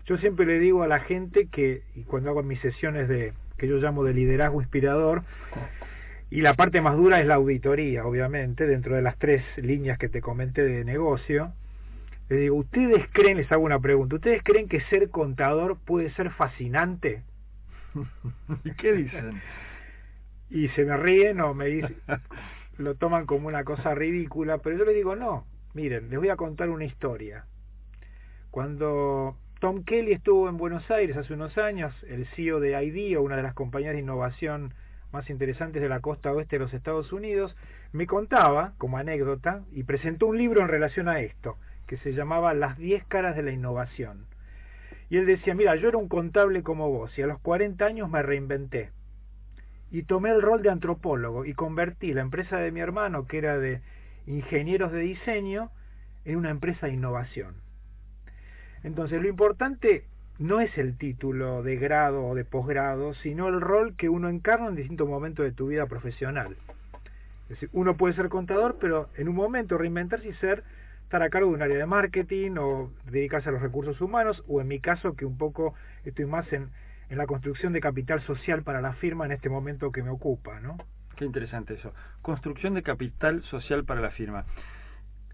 Yo 0.05 0.17
siempre 0.17 0.45
le 0.45 0.59
digo 0.59 0.83
a 0.83 0.87
la 0.87 0.99
gente 0.99 1.47
que, 1.47 1.83
y 1.95 2.03
cuando 2.03 2.29
hago 2.29 2.43
mis 2.43 2.59
sesiones 2.59 3.07
de 3.07 3.33
que 3.57 3.67
yo 3.67 3.77
llamo 3.77 4.03
de 4.03 4.13
liderazgo 4.13 4.61
inspirador, 4.61 5.23
y 6.33 6.41
la 6.41 6.55
parte 6.55 6.81
más 6.81 6.97
dura 6.97 7.19
es 7.19 7.27
la 7.27 7.35
auditoría, 7.35 8.07
obviamente, 8.07 8.65
dentro 8.65 8.95
de 8.95 9.03
las 9.03 9.19
tres 9.19 9.43
líneas 9.55 9.99
que 9.99 10.09
te 10.09 10.19
comenté 10.19 10.63
de 10.63 10.83
negocio, 10.83 11.53
les 12.27 12.39
digo, 12.39 12.55
¿ustedes 12.55 13.05
creen, 13.11 13.37
les 13.37 13.51
hago 13.51 13.63
una 13.63 13.79
pregunta, 13.79 14.15
¿ustedes 14.15 14.41
creen 14.41 14.67
que 14.67 14.81
ser 14.85 15.11
contador 15.11 15.77
puede 15.77 16.09
ser 16.15 16.31
fascinante? 16.31 17.21
¿Y 18.63 18.71
qué 18.71 18.93
dicen? 18.93 19.43
y 20.49 20.69
se 20.69 20.85
me 20.85 20.97
ríen 20.97 21.39
o 21.39 21.53
me 21.53 21.67
dicen, 21.67 21.97
lo 22.79 22.95
toman 22.95 23.27
como 23.27 23.47
una 23.47 23.63
cosa 23.63 23.93
ridícula, 23.93 24.57
pero 24.57 24.75
yo 24.75 24.85
les 24.85 24.95
digo, 24.95 25.15
no, 25.15 25.45
miren, 25.75 26.09
les 26.09 26.17
voy 26.17 26.29
a 26.29 26.35
contar 26.35 26.71
una 26.71 26.85
historia. 26.85 27.45
Cuando 28.49 29.37
Tom 29.59 29.83
Kelly 29.83 30.13
estuvo 30.13 30.49
en 30.49 30.57
Buenos 30.57 30.89
Aires 30.89 31.15
hace 31.15 31.35
unos 31.35 31.59
años, 31.59 31.93
el 32.09 32.25
CEO 32.35 32.59
de 32.59 32.83
ID, 32.83 33.19
una 33.19 33.35
de 33.35 33.43
las 33.43 33.53
compañías 33.53 33.93
de 33.93 33.99
innovación 33.99 34.73
más 35.13 35.29
interesantes 35.29 35.81
de 35.81 35.87
la 35.87 35.99
costa 35.99 36.33
oeste 36.33 36.57
de 36.57 36.65
los 36.65 36.73
Estados 36.73 37.13
Unidos, 37.13 37.55
me 37.91 38.07
contaba, 38.07 38.73
como 38.79 38.97
anécdota, 38.97 39.63
y 39.71 39.83
presentó 39.83 40.25
un 40.25 40.39
libro 40.39 40.61
en 40.61 40.67
relación 40.67 41.07
a 41.07 41.21
esto, 41.21 41.57
que 41.87 41.97
se 41.97 42.13
llamaba 42.13 42.55
Las 42.55 42.77
10 42.77 43.05
caras 43.05 43.35
de 43.35 43.43
la 43.43 43.51
innovación. 43.51 44.25
Y 45.09 45.17
él 45.17 45.27
decía, 45.27 45.53
mira, 45.53 45.75
yo 45.75 45.89
era 45.89 45.99
un 45.99 46.09
contable 46.09 46.63
como 46.63 46.89
vos, 46.89 47.17
y 47.17 47.21
a 47.21 47.27
los 47.27 47.39
40 47.39 47.85
años 47.85 48.09
me 48.09 48.23
reinventé. 48.23 48.89
Y 49.91 50.03
tomé 50.03 50.31
el 50.31 50.41
rol 50.41 50.63
de 50.63 50.71
antropólogo 50.71 51.45
y 51.45 51.53
convertí 51.53 52.13
la 52.13 52.21
empresa 52.21 52.57
de 52.57 52.71
mi 52.71 52.79
hermano, 52.79 53.27
que 53.27 53.37
era 53.37 53.59
de 53.59 53.81
ingenieros 54.25 54.91
de 54.91 55.01
diseño, 55.01 55.69
en 56.25 56.37
una 56.37 56.49
empresa 56.49 56.87
de 56.87 56.93
innovación. 56.93 57.55
Entonces, 58.81 59.21
lo 59.21 59.27
importante 59.27 60.05
no 60.43 60.59
es 60.59 60.77
el 60.77 60.97
título 60.97 61.63
de 61.63 61.77
grado 61.77 62.25
o 62.25 62.35
de 62.35 62.43
posgrado, 62.43 63.13
sino 63.13 63.47
el 63.47 63.61
rol 63.61 63.95
que 63.95 64.09
uno 64.09 64.27
encarna 64.27 64.67
en 64.67 64.75
distintos 64.75 65.07
momentos 65.07 65.45
de 65.45 65.53
tu 65.53 65.67
vida 65.67 65.85
profesional. 65.85 66.57
Es 67.43 67.49
decir, 67.49 67.69
uno 67.71 67.95
puede 67.95 68.13
ser 68.13 68.27
contador, 68.27 68.77
pero 68.79 69.07
en 69.15 69.29
un 69.29 69.35
momento 69.35 69.77
reinventarse 69.77 70.27
y 70.27 70.33
ser, 70.33 70.65
estar 71.03 71.23
a 71.23 71.29
cargo 71.29 71.47
de 71.47 71.55
un 71.55 71.61
área 71.61 71.77
de 71.77 71.85
marketing 71.85 72.57
o 72.59 72.91
dedicarse 73.09 73.47
a 73.47 73.51
los 73.53 73.61
recursos 73.61 74.01
humanos, 74.01 74.43
o 74.49 74.59
en 74.59 74.67
mi 74.67 74.81
caso, 74.81 75.15
que 75.15 75.25
un 75.25 75.37
poco 75.37 75.75
estoy 76.03 76.25
más 76.25 76.51
en, 76.51 76.71
en 77.09 77.17
la 77.17 77.25
construcción 77.25 77.71
de 77.71 77.79
capital 77.79 78.21
social 78.23 78.63
para 78.63 78.81
la 78.81 78.95
firma 78.95 79.25
en 79.25 79.31
este 79.31 79.47
momento 79.47 79.93
que 79.93 80.03
me 80.03 80.09
ocupa, 80.09 80.59
¿no? 80.59 80.75
Qué 81.15 81.23
interesante 81.23 81.75
eso. 81.75 81.93
Construcción 82.21 82.73
de 82.73 82.83
capital 82.83 83.43
social 83.43 83.85
para 83.85 84.01
la 84.01 84.11
firma. 84.11 84.43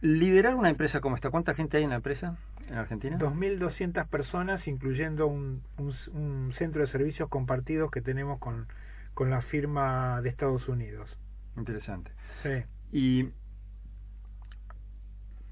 Liderar 0.01 0.55
una 0.55 0.69
empresa 0.69 1.01
como 1.01 1.15
esta, 1.15 1.29
¿cuánta 1.29 1.53
gente 1.55 1.77
hay 1.77 1.83
en 1.83 1.89
la 1.89 1.97
empresa 1.97 2.37
en 2.69 2.75
Argentina? 2.75 3.17
2.200 3.17 4.07
personas, 4.07 4.65
incluyendo 4.67 5.27
un, 5.27 5.61
un, 5.77 6.53
centro 6.57 6.81
de 6.81 6.87
servicios 6.87 7.27
compartidos 7.27 7.91
que 7.91 8.01
tenemos 8.01 8.39
con, 8.39 8.67
con 9.13 9.29
la 9.29 9.41
firma 9.41 10.21
de 10.21 10.29
Estados 10.29 10.67
Unidos. 10.69 11.09
Interesante. 11.57 12.11
Sí. 12.43 12.63
¿Y 12.93 13.29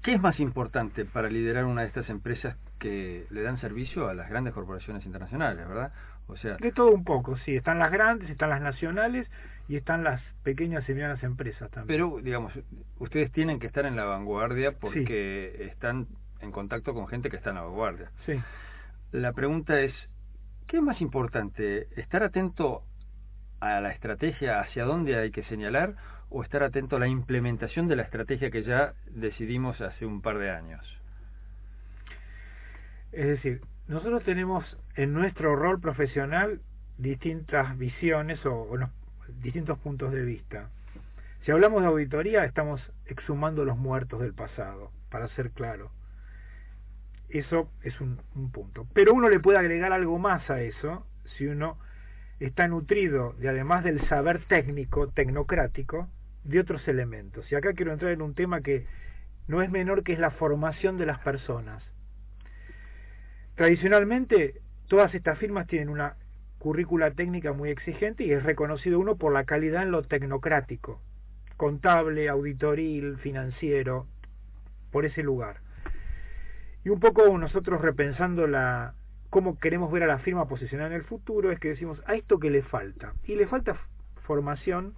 qué 0.02 0.14
es 0.14 0.20
más 0.20 0.40
importante 0.40 1.04
para 1.04 1.28
liderar 1.28 1.66
una 1.66 1.82
de 1.82 1.88
estas 1.88 2.08
empresas 2.08 2.56
que 2.78 3.26
le 3.30 3.42
dan 3.42 3.60
servicio 3.60 4.08
a 4.08 4.14
las 4.14 4.30
grandes 4.30 4.54
corporaciones 4.54 5.04
internacionales, 5.04 5.68
verdad? 5.68 5.92
O 6.26 6.36
sea, 6.36 6.56
De 6.56 6.72
todo 6.72 6.90
un 6.92 7.04
poco, 7.04 7.36
sí. 7.38 7.56
Están 7.56 7.78
las 7.78 7.90
grandes, 7.90 8.30
están 8.30 8.50
las 8.50 8.62
nacionales 8.62 9.28
y 9.68 9.76
están 9.76 10.02
las 10.02 10.22
pequeñas 10.42 10.88
y 10.88 10.92
medianas 10.94 11.22
empresas 11.22 11.70
también. 11.70 11.86
pero 12.00 12.20
digamos, 12.22 12.52
ustedes 12.98 13.30
tienen 13.32 13.58
que 13.58 13.66
estar 13.66 13.84
en 13.86 13.96
la 13.96 14.04
vanguardia 14.04 14.72
porque 14.72 15.66
están 15.70 16.06
en 16.40 16.52
contacto 16.52 16.94
con 16.94 17.06
gente 17.08 17.28
que 17.30 17.36
está 17.36 17.50
en 17.50 17.56
la 17.56 17.62
vanguardia. 17.62 18.10
Sí. 18.26 18.40
La 19.12 19.32
pregunta 19.32 19.80
es, 19.80 19.92
¿qué 20.66 20.78
es 20.78 20.82
más 20.82 21.00
importante? 21.00 21.88
¿Estar 22.00 22.22
atento 22.22 22.82
a 23.60 23.80
la 23.80 23.90
estrategia 23.90 24.60
hacia 24.60 24.84
dónde 24.84 25.16
hay 25.16 25.30
que 25.30 25.42
señalar 25.44 25.94
o 26.30 26.42
estar 26.42 26.62
atento 26.62 26.96
a 26.96 27.00
la 27.00 27.08
implementación 27.08 27.88
de 27.88 27.96
la 27.96 28.02
estrategia 28.02 28.50
que 28.50 28.62
ya 28.62 28.94
decidimos 29.10 29.80
hace 29.80 30.06
un 30.06 30.20
par 30.22 30.38
de 30.38 30.50
años? 30.50 30.86
Es 33.12 33.26
decir, 33.26 33.60
nosotros 33.86 34.22
tenemos 34.24 34.64
en 34.94 35.12
nuestro 35.14 35.56
rol 35.56 35.80
profesional 35.80 36.60
distintas 36.98 37.76
visiones 37.78 38.44
o, 38.46 38.54
o 38.62 38.76
nos- 38.78 38.90
distintos 39.40 39.78
puntos 39.78 40.12
de 40.12 40.22
vista. 40.22 40.70
Si 41.44 41.50
hablamos 41.50 41.82
de 41.82 41.88
auditoría, 41.88 42.44
estamos 42.44 42.80
exhumando 43.06 43.64
los 43.64 43.78
muertos 43.78 44.20
del 44.20 44.34
pasado, 44.34 44.90
para 45.10 45.28
ser 45.30 45.50
claro. 45.50 45.90
Eso 47.28 47.70
es 47.82 48.00
un, 48.00 48.20
un 48.34 48.50
punto. 48.50 48.86
Pero 48.94 49.14
uno 49.14 49.28
le 49.28 49.40
puede 49.40 49.58
agregar 49.58 49.92
algo 49.92 50.18
más 50.18 50.48
a 50.50 50.60
eso 50.60 51.06
si 51.36 51.46
uno 51.46 51.78
está 52.40 52.68
nutrido 52.68 53.34
de 53.38 53.48
además 53.48 53.84
del 53.84 54.00
saber 54.08 54.44
técnico, 54.44 55.08
tecnocrático, 55.08 56.08
de 56.44 56.60
otros 56.60 56.86
elementos. 56.88 57.50
Y 57.52 57.54
acá 57.54 57.72
quiero 57.74 57.92
entrar 57.92 58.12
en 58.12 58.22
un 58.22 58.34
tema 58.34 58.60
que 58.60 58.86
no 59.46 59.62
es 59.62 59.70
menor 59.70 60.02
que 60.02 60.12
es 60.12 60.18
la 60.18 60.30
formación 60.30 60.98
de 60.98 61.06
las 61.06 61.18
personas. 61.18 61.82
Tradicionalmente, 63.54 64.60
todas 64.86 65.14
estas 65.14 65.38
firmas 65.38 65.66
tienen 65.66 65.88
una 65.88 66.16
currícula 66.58 67.12
técnica 67.12 67.52
muy 67.52 67.70
exigente 67.70 68.24
y 68.24 68.32
es 68.32 68.42
reconocido 68.42 68.98
uno 68.98 69.16
por 69.16 69.32
la 69.32 69.44
calidad 69.44 69.82
en 69.82 69.92
lo 69.92 70.02
tecnocrático, 70.02 71.00
contable, 71.56 72.28
auditoril, 72.28 73.16
financiero, 73.18 74.06
por 74.90 75.04
ese 75.04 75.22
lugar. 75.22 75.58
Y 76.84 76.90
un 76.90 77.00
poco 77.00 77.36
nosotros 77.38 77.80
repensando 77.80 78.46
la 78.46 78.94
cómo 79.30 79.58
queremos 79.58 79.92
ver 79.92 80.04
a 80.04 80.06
la 80.06 80.18
firma 80.18 80.48
posicionada 80.48 80.90
en 80.90 80.96
el 80.96 81.04
futuro 81.04 81.52
es 81.52 81.60
que 81.60 81.68
decimos, 81.68 82.00
a 82.06 82.14
esto 82.14 82.38
que 82.38 82.50
le 82.50 82.62
falta. 82.62 83.12
Y 83.24 83.34
le 83.34 83.46
falta 83.46 83.76
formación 84.26 84.94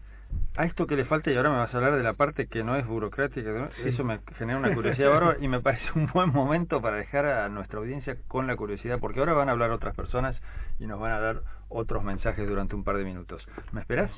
A 0.56 0.64
esto 0.64 0.86
que 0.86 0.96
le 0.96 1.04
falta, 1.04 1.30
y 1.30 1.36
ahora 1.36 1.50
me 1.50 1.56
vas 1.56 1.72
a 1.72 1.76
hablar 1.76 1.96
de 1.96 2.02
la 2.02 2.14
parte 2.14 2.46
que 2.46 2.64
no 2.64 2.76
es 2.76 2.86
burocrática, 2.86 3.50
¿no? 3.50 3.68
Sí. 3.82 3.88
eso 3.90 4.04
me 4.04 4.20
genera 4.36 4.58
una 4.58 4.74
curiosidad 4.74 5.10
bárbara 5.10 5.38
y 5.40 5.48
me 5.48 5.60
parece 5.60 5.86
un 5.94 6.08
buen 6.08 6.30
momento 6.32 6.82
para 6.82 6.96
dejar 6.96 7.24
a 7.26 7.48
nuestra 7.48 7.78
audiencia 7.78 8.16
con 8.28 8.46
la 8.46 8.56
curiosidad, 8.56 8.98
porque 9.00 9.20
ahora 9.20 9.32
van 9.32 9.48
a 9.48 9.52
hablar 9.52 9.70
otras 9.70 9.94
personas 9.94 10.36
y 10.78 10.86
nos 10.86 11.00
van 11.00 11.12
a 11.12 11.20
dar 11.20 11.42
otros 11.68 12.02
mensajes 12.02 12.46
durante 12.48 12.74
un 12.74 12.84
par 12.84 12.96
de 12.96 13.04
minutos. 13.04 13.46
¿Me 13.72 13.80
esperás? 13.80 14.10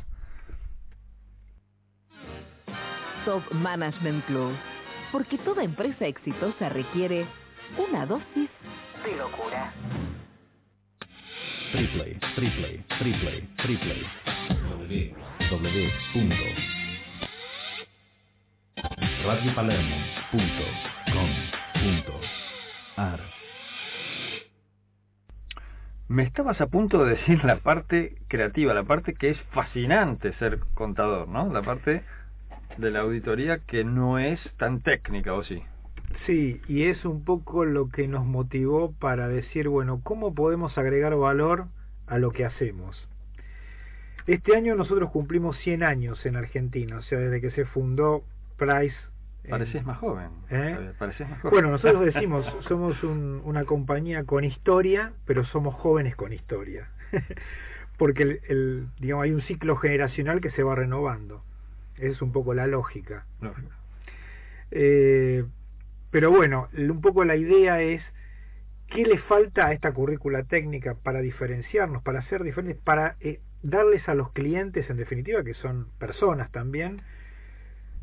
Top 3.25 3.43
Management 3.53 4.25
Club. 4.27 4.53
Porque 5.13 5.39
toda 5.39 5.63
empresa 5.63 6.07
exitosa 6.07 6.71
requiere 6.71 7.27
una 7.77 8.07
dosis 8.07 8.51
De 9.05 9.17
locura. 9.17 9.73
Triple, 11.73 12.19
triple, 12.35 12.85
triple, 12.99 13.49
triple. 13.57 15.32
W, 15.53 15.61
W, 15.61 15.93
punto. 16.15 16.35
radiopalermo.com, 19.23 21.29
punto. 21.75 22.21
Ar. 22.97 23.21
Me 26.09 26.23
estabas 26.23 26.59
a 26.63 26.69
punto 26.69 27.05
de 27.05 27.17
decir 27.17 27.45
la 27.45 27.57
parte 27.57 28.17
creativa, 28.29 28.73
la 28.73 28.85
parte 28.85 29.13
que 29.13 29.29
es 29.29 29.39
fascinante 29.53 30.33
ser 30.39 30.61
contador, 30.73 31.29
¿no? 31.29 31.53
La 31.53 31.61
parte 31.61 32.03
de 32.79 32.91
la 32.91 33.01
auditoría 33.01 33.59
que 33.59 33.85
no 33.85 34.19
es 34.19 34.41
tan 34.57 34.81
técnica, 34.81 35.35
¿o 35.35 35.45
sí? 35.45 35.63
Sí, 36.25 36.63
y 36.67 36.85
es 36.85 37.05
un 37.05 37.25
poco 37.25 37.67
lo 37.67 37.91
que 37.91 38.09
nos 38.09 38.25
motivó 38.25 38.93
para 38.93 39.29
decir, 39.29 39.69
bueno, 39.69 40.01
¿cómo 40.03 40.35
podemos 40.35 40.79
agregar 40.79 41.15
valor 41.17 41.67
a 42.07 42.17
lo 42.17 42.31
que 42.31 42.47
hacemos? 42.47 42.97
Este 44.27 44.57
año 44.57 44.75
nosotros 44.75 45.11
cumplimos 45.11 45.57
100 45.59 45.83
años 45.83 46.25
en 46.27 46.37
Argentina, 46.37 46.99
o 46.99 47.03
sea, 47.03 47.19
desde 47.19 47.41
que 47.41 47.51
se 47.51 47.65
fundó 47.65 48.23
Price. 48.57 48.95
en- 49.45 49.51
Pareces 49.51 49.85
más 49.85 49.99
joven. 49.99 50.31
¿Eh? 50.51 50.77
Más 51.29 51.41
joven. 51.41 51.51
Bueno, 51.51 51.71
nosotros 51.71 52.05
decimos, 52.15 52.47
somos 52.69 53.03
un- 53.03 53.41
una 53.45 53.65
compañía 53.65 54.25
con 54.25 54.45
historia, 54.45 55.13
pero 55.27 55.45
somos 55.45 55.75
jóvenes 55.75 56.15
con 56.17 56.33
historia. 56.33 56.89
Porque 57.99 58.23
el, 58.23 58.41
el- 58.49 58.87
digamos, 59.01 59.25
hay 59.25 59.33
un 59.33 59.43
ciclo 59.43 59.77
generacional 59.77 60.41
que 60.41 60.51
se 60.53 60.63
va 60.63 60.75
renovando. 60.75 61.43
Esa 61.97 62.07
es 62.07 62.23
un 62.23 62.33
poco 62.33 62.55
la 62.55 62.67
lógica. 62.67 63.27
Lógico. 63.41 63.69
Eh, 64.71 65.45
pero 66.11 66.31
bueno, 66.31 66.69
un 66.77 67.01
poco 67.01 67.25
la 67.25 67.37
idea 67.37 67.81
es 67.83 68.03
qué 68.89 69.05
le 69.05 69.19
falta 69.19 69.67
a 69.67 69.73
esta 69.73 69.93
currícula 69.93 70.45
técnica 70.45 70.95
para 70.95 71.21
diferenciarnos, 71.21 72.03
para 72.03 72.23
ser 72.29 72.43
diferentes, 72.43 72.83
para 72.83 73.17
eh, 73.21 73.41
darles 73.63 74.09
a 74.09 74.15
los 74.15 74.33
clientes, 74.33 74.89
en 74.91 74.97
definitiva, 74.97 75.45
que 75.45 75.55
son 75.55 75.87
personas 75.99 76.51
también, 76.51 77.03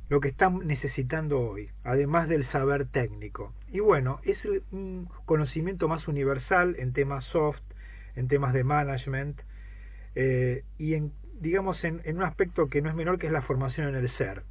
lo 0.09 0.19
que 0.21 0.29
están 0.29 0.65
necesitando 0.65 1.39
hoy, 1.39 1.69
además 1.83 2.27
del 2.27 2.49
saber 2.51 2.87
técnico. 2.87 3.53
Y 3.71 3.79
bueno, 3.79 4.19
es 4.23 4.37
un 4.71 5.07
conocimiento 5.25 5.87
más 5.87 6.07
universal 6.07 6.75
en 6.79 6.93
temas 6.93 7.25
soft, 7.25 7.61
en 8.15 8.27
temas 8.27 8.53
de 8.53 8.63
management, 8.63 9.39
eh, 10.15 10.63
y 10.79 10.95
en, 10.95 11.11
digamos, 11.39 11.83
en, 11.83 12.01
un 12.15 12.23
aspecto 12.23 12.69
que 12.69 12.81
no 12.81 12.89
es 12.89 12.95
menor 12.95 13.19
que 13.19 13.27
es 13.27 13.33
la 13.33 13.43
formación 13.43 13.89
en 13.89 13.95
el 13.95 14.09
ser. 14.17 14.43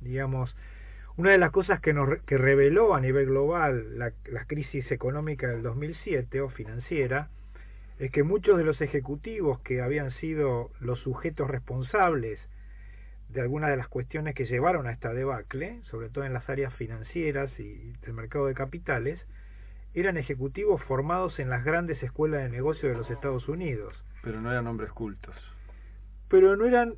Digamos, 0.00 0.54
una 1.16 1.30
de 1.30 1.38
las 1.38 1.52
cosas 1.52 1.80
que, 1.80 1.92
nos, 1.92 2.18
que 2.22 2.36
reveló 2.36 2.94
a 2.94 3.00
nivel 3.00 3.26
global 3.26 3.98
la, 3.98 4.12
la 4.24 4.44
crisis 4.46 4.90
económica 4.90 5.46
del 5.46 5.62
2007 5.62 6.40
o 6.40 6.48
financiera 6.48 7.28
es 7.98 8.10
que 8.10 8.22
muchos 8.22 8.58
de 8.58 8.64
los 8.64 8.80
ejecutivos 8.80 9.60
que 9.60 9.80
habían 9.80 10.10
sido 10.18 10.70
los 10.80 10.98
sujetos 11.00 11.48
responsables 11.48 12.38
de 13.28 13.40
algunas 13.40 13.70
de 13.70 13.76
las 13.76 13.88
cuestiones 13.88 14.34
que 14.34 14.46
llevaron 14.46 14.86
a 14.86 14.92
esta 14.92 15.12
debacle, 15.12 15.80
sobre 15.90 16.08
todo 16.08 16.24
en 16.24 16.32
las 16.32 16.48
áreas 16.48 16.72
financieras 16.74 17.50
y 17.58 17.92
del 18.02 18.12
mercado 18.12 18.46
de 18.46 18.54
capitales, 18.54 19.20
eran 19.94 20.16
ejecutivos 20.16 20.82
formados 20.84 21.38
en 21.38 21.48
las 21.50 21.64
grandes 21.64 22.02
escuelas 22.02 22.42
de 22.42 22.48
negocio 22.50 22.88
de 22.88 22.96
los 22.96 23.08
Estados 23.10 23.48
Unidos 23.48 23.94
Pero 24.22 24.40
no 24.40 24.50
eran 24.50 24.66
hombres 24.66 24.90
cultos. 24.92 25.34
pero 26.28 26.56
no 26.56 26.66
eran 26.66 26.94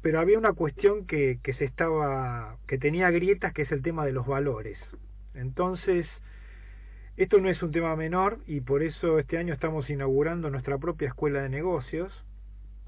pero 0.00 0.20
había 0.20 0.38
una 0.38 0.52
cuestión 0.52 1.06
que, 1.06 1.40
que 1.42 1.54
se 1.54 1.64
estaba 1.64 2.56
que 2.68 2.78
tenía 2.78 3.10
grietas 3.10 3.52
que 3.52 3.62
es 3.62 3.72
el 3.72 3.82
tema 3.82 4.06
de 4.06 4.12
los 4.12 4.26
valores 4.26 4.78
entonces 5.34 6.06
esto 7.18 7.40
no 7.40 7.50
es 7.50 7.60
un 7.64 7.72
tema 7.72 7.96
menor 7.96 8.38
y 8.46 8.60
por 8.60 8.84
eso 8.84 9.18
este 9.18 9.38
año 9.38 9.52
estamos 9.52 9.90
inaugurando 9.90 10.50
nuestra 10.50 10.78
propia 10.78 11.08
escuela 11.08 11.42
de 11.42 11.48
negocios 11.48 12.12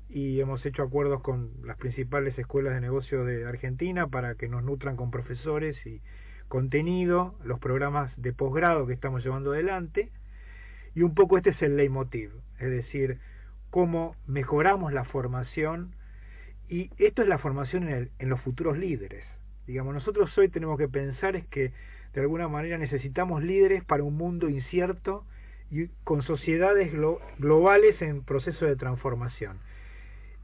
y 0.08 0.38
hemos 0.40 0.64
hecho 0.64 0.84
acuerdos 0.84 1.20
con 1.20 1.50
las 1.64 1.76
principales 1.78 2.38
escuelas 2.38 2.74
de 2.74 2.80
negocios 2.80 3.26
de 3.26 3.44
Argentina 3.44 4.06
para 4.06 4.36
que 4.36 4.48
nos 4.48 4.62
nutran 4.62 4.94
con 4.94 5.10
profesores 5.10 5.76
y 5.84 6.00
contenido, 6.46 7.34
los 7.42 7.58
programas 7.58 8.12
de 8.22 8.32
posgrado 8.32 8.86
que 8.86 8.92
estamos 8.92 9.24
llevando 9.24 9.50
adelante 9.50 10.10
y 10.94 11.02
un 11.02 11.14
poco 11.16 11.36
este 11.36 11.50
es 11.50 11.62
el 11.62 11.76
leitmotiv, 11.76 12.30
es 12.60 12.70
decir, 12.70 13.18
cómo 13.70 14.14
mejoramos 14.28 14.92
la 14.92 15.02
formación 15.02 15.96
y 16.68 16.90
esto 16.98 17.22
es 17.22 17.28
la 17.28 17.38
formación 17.38 17.88
en, 17.88 18.10
en 18.20 18.28
los 18.28 18.40
futuros 18.42 18.78
líderes. 18.78 19.24
Digamos, 19.66 19.92
nosotros 19.92 20.36
hoy 20.38 20.48
tenemos 20.50 20.78
que 20.78 20.88
pensar 20.88 21.34
es 21.34 21.48
que 21.48 21.72
de 22.14 22.20
alguna 22.20 22.48
manera 22.48 22.78
necesitamos 22.78 23.42
líderes 23.42 23.84
para 23.84 24.02
un 24.02 24.16
mundo 24.16 24.48
incierto 24.48 25.24
y 25.70 25.86
con 26.04 26.22
sociedades 26.22 26.92
glo- 26.92 27.20
globales 27.38 28.00
en 28.02 28.22
proceso 28.22 28.66
de 28.66 28.76
transformación. 28.76 29.58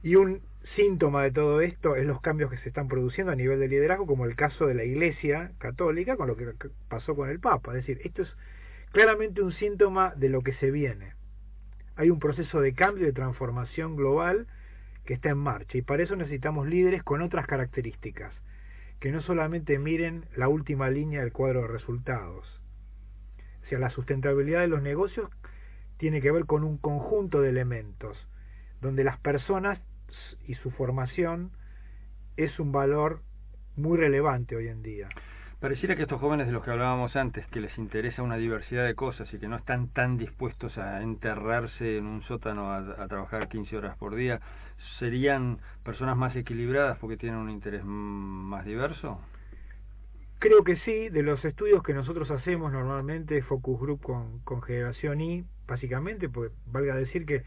Y 0.02 0.14
un 0.14 0.40
síntoma 0.76 1.24
de 1.24 1.32
todo 1.32 1.60
esto 1.60 1.96
es 1.96 2.06
los 2.06 2.20
cambios 2.20 2.50
que 2.50 2.58
se 2.58 2.68
están 2.68 2.88
produciendo 2.88 3.32
a 3.32 3.36
nivel 3.36 3.58
de 3.58 3.68
liderazgo, 3.68 4.06
como 4.06 4.24
el 4.24 4.36
caso 4.36 4.66
de 4.66 4.74
la 4.74 4.84
Iglesia 4.84 5.50
Católica 5.58 6.16
con 6.16 6.28
lo 6.28 6.36
que 6.36 6.46
pasó 6.88 7.16
con 7.16 7.28
el 7.28 7.40
Papa. 7.40 7.72
Es 7.72 7.86
decir, 7.86 8.00
esto 8.04 8.22
es 8.22 8.28
claramente 8.92 9.42
un 9.42 9.52
síntoma 9.52 10.12
de 10.16 10.28
lo 10.28 10.42
que 10.42 10.54
se 10.54 10.70
viene. 10.70 11.14
Hay 11.96 12.10
un 12.10 12.18
proceso 12.20 12.60
de 12.60 12.74
cambio 12.74 13.04
y 13.04 13.06
de 13.06 13.12
transformación 13.12 13.96
global 13.96 14.46
que 15.04 15.14
está 15.14 15.30
en 15.30 15.38
marcha 15.38 15.78
y 15.78 15.82
para 15.82 16.02
eso 16.02 16.14
necesitamos 16.14 16.66
líderes 16.68 17.02
con 17.02 17.22
otras 17.22 17.46
características, 17.46 18.32
que 19.06 19.12
no 19.12 19.22
solamente 19.22 19.78
miren 19.78 20.24
la 20.34 20.48
última 20.48 20.90
línea 20.90 21.20
del 21.20 21.32
cuadro 21.32 21.62
de 21.62 21.68
resultados. 21.68 22.44
O 23.62 23.68
sea, 23.68 23.78
la 23.78 23.90
sustentabilidad 23.90 24.62
de 24.62 24.66
los 24.66 24.82
negocios 24.82 25.30
tiene 25.96 26.20
que 26.20 26.32
ver 26.32 26.44
con 26.44 26.64
un 26.64 26.76
conjunto 26.76 27.40
de 27.40 27.50
elementos, 27.50 28.18
donde 28.80 29.04
las 29.04 29.16
personas 29.20 29.78
y 30.48 30.56
su 30.56 30.72
formación 30.72 31.52
es 32.36 32.58
un 32.58 32.72
valor 32.72 33.22
muy 33.76 33.96
relevante 33.96 34.56
hoy 34.56 34.66
en 34.66 34.82
día. 34.82 35.08
Pareciera 35.60 35.96
que 35.96 36.02
estos 36.02 36.20
jóvenes 36.20 36.46
de 36.46 36.52
los 36.52 36.62
que 36.62 36.70
hablábamos 36.70 37.16
antes, 37.16 37.46
que 37.46 37.60
les 37.60 37.78
interesa 37.78 38.22
una 38.22 38.36
diversidad 38.36 38.84
de 38.84 38.94
cosas 38.94 39.32
y 39.32 39.38
que 39.38 39.48
no 39.48 39.56
están 39.56 39.88
tan 39.88 40.18
dispuestos 40.18 40.76
a 40.76 41.00
enterrarse 41.00 41.96
en 41.96 42.04
un 42.04 42.22
sótano 42.24 42.70
a, 42.70 43.08
trabajar 43.08 43.48
15 43.48 43.74
horas 43.78 43.96
por 43.96 44.14
día, 44.14 44.40
¿serían 44.98 45.58
personas 45.82 46.14
más 46.18 46.36
equilibradas 46.36 46.98
porque 46.98 47.16
tienen 47.16 47.38
un 47.38 47.48
interés 47.48 47.82
más 47.86 48.66
diverso? 48.66 49.18
Creo 50.40 50.62
que 50.62 50.76
sí, 50.76 51.08
de 51.08 51.22
los 51.22 51.42
estudios 51.42 51.82
que 51.82 51.94
nosotros 51.94 52.30
hacemos 52.30 52.70
normalmente, 52.70 53.40
Focus 53.40 53.80
Group 53.80 54.02
con, 54.02 54.62
Generación 54.62 55.22
I, 55.22 55.46
básicamente, 55.66 56.28
pues 56.28 56.52
valga 56.66 56.94
decir 56.96 57.24
que 57.24 57.44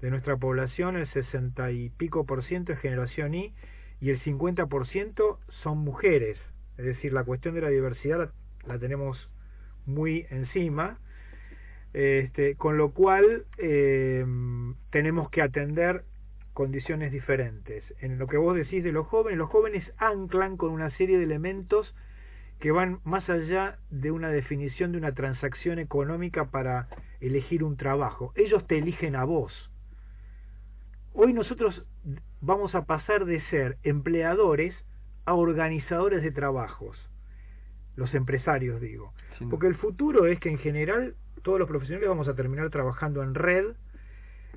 de 0.00 0.10
nuestra 0.10 0.38
población 0.38 0.96
el 0.96 1.06
60 1.12 1.70
y 1.72 1.90
pico 1.90 2.24
por 2.24 2.44
ciento 2.44 2.72
es 2.72 2.78
Generación 2.80 3.34
I 3.34 3.52
y 4.00 4.08
el 4.08 4.20
50 4.22 4.66
por 4.66 4.86
ciento 4.86 5.38
son 5.62 5.76
mujeres 5.78 6.38
es 6.78 6.84
decir, 6.84 7.12
la 7.12 7.24
cuestión 7.24 7.54
de 7.54 7.60
la 7.60 7.68
diversidad 7.68 8.32
la, 8.66 8.78
tenemos 8.78 9.18
muy 9.86 10.26
encima, 10.30 10.98
este, 11.92 12.54
con 12.56 12.78
lo 12.78 12.92
cual 12.92 13.44
eh, 13.58 14.24
tenemos 14.90 15.30
que 15.30 15.42
atender 15.42 16.04
condiciones 16.52 17.12
diferentes. 17.12 17.82
En 18.00 18.18
lo 18.18 18.26
que 18.26 18.36
vos 18.36 18.54
decís 18.54 18.84
de 18.84 18.92
los 18.92 19.06
jóvenes, 19.06 19.38
los 19.38 19.50
jóvenes 19.50 19.84
anclan 19.98 20.56
con 20.56 20.70
una 20.70 20.90
serie 20.96 21.18
de 21.18 21.24
elementos 21.24 21.94
que 22.60 22.70
van 22.70 23.00
más 23.04 23.28
allá 23.28 23.78
de 23.90 24.12
una 24.12 24.28
definición 24.28 24.92
de 24.92 24.98
una 24.98 25.12
transacción 25.12 25.78
económica 25.78 26.44
para 26.50 26.88
elegir 27.20 27.64
un 27.64 27.76
trabajo. 27.76 28.32
Ellos 28.36 28.66
te 28.68 28.78
eligen 28.78 29.16
a 29.16 29.24
vos. 29.24 29.52
Hoy 31.12 31.32
nosotros 31.32 31.84
vamos 32.40 32.74
a 32.74 32.84
pasar 32.84 33.24
de 33.24 33.40
ser 33.50 33.78
empleadores 33.82 34.74
a 35.24 35.34
organizadores 35.34 36.22
de 36.22 36.32
trabajos, 36.32 36.98
los 37.96 38.14
empresarios 38.14 38.80
digo. 38.80 39.12
Porque 39.50 39.66
el 39.66 39.74
futuro 39.74 40.26
es 40.26 40.38
que 40.38 40.50
en 40.50 40.58
general 40.58 41.14
todos 41.42 41.58
los 41.58 41.68
profesionales 41.68 42.08
vamos 42.08 42.28
a 42.28 42.34
terminar 42.34 42.70
trabajando 42.70 43.22
en 43.22 43.34
red, 43.34 43.74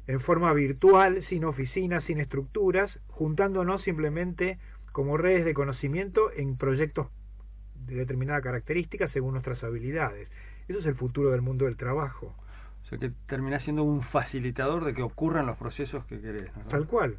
en 0.07 0.19
forma 0.21 0.53
virtual, 0.53 1.23
sin 1.29 1.45
oficinas, 1.45 2.03
sin 2.03 2.19
estructuras, 2.19 2.91
juntándonos 3.07 3.81
simplemente 3.81 4.59
como 4.91 5.17
redes 5.17 5.45
de 5.45 5.53
conocimiento 5.53 6.31
en 6.31 6.57
proyectos 6.57 7.07
de 7.87 7.95
determinada 7.95 8.41
característica 8.41 9.09
según 9.09 9.33
nuestras 9.33 9.63
habilidades. 9.63 10.29
Eso 10.67 10.79
es 10.79 10.85
el 10.85 10.95
futuro 10.95 11.31
del 11.31 11.41
mundo 11.41 11.65
del 11.65 11.77
trabajo. 11.77 12.35
O 12.83 12.87
sea 12.87 12.99
que 12.99 13.11
termina 13.27 13.59
siendo 13.59 13.83
un 13.83 14.03
facilitador 14.03 14.85
de 14.85 14.93
que 14.93 15.01
ocurran 15.01 15.47
los 15.47 15.57
procesos 15.57 16.05
que 16.05 16.21
querés. 16.21 16.51
Tal 16.69 16.85
cual. 16.87 17.17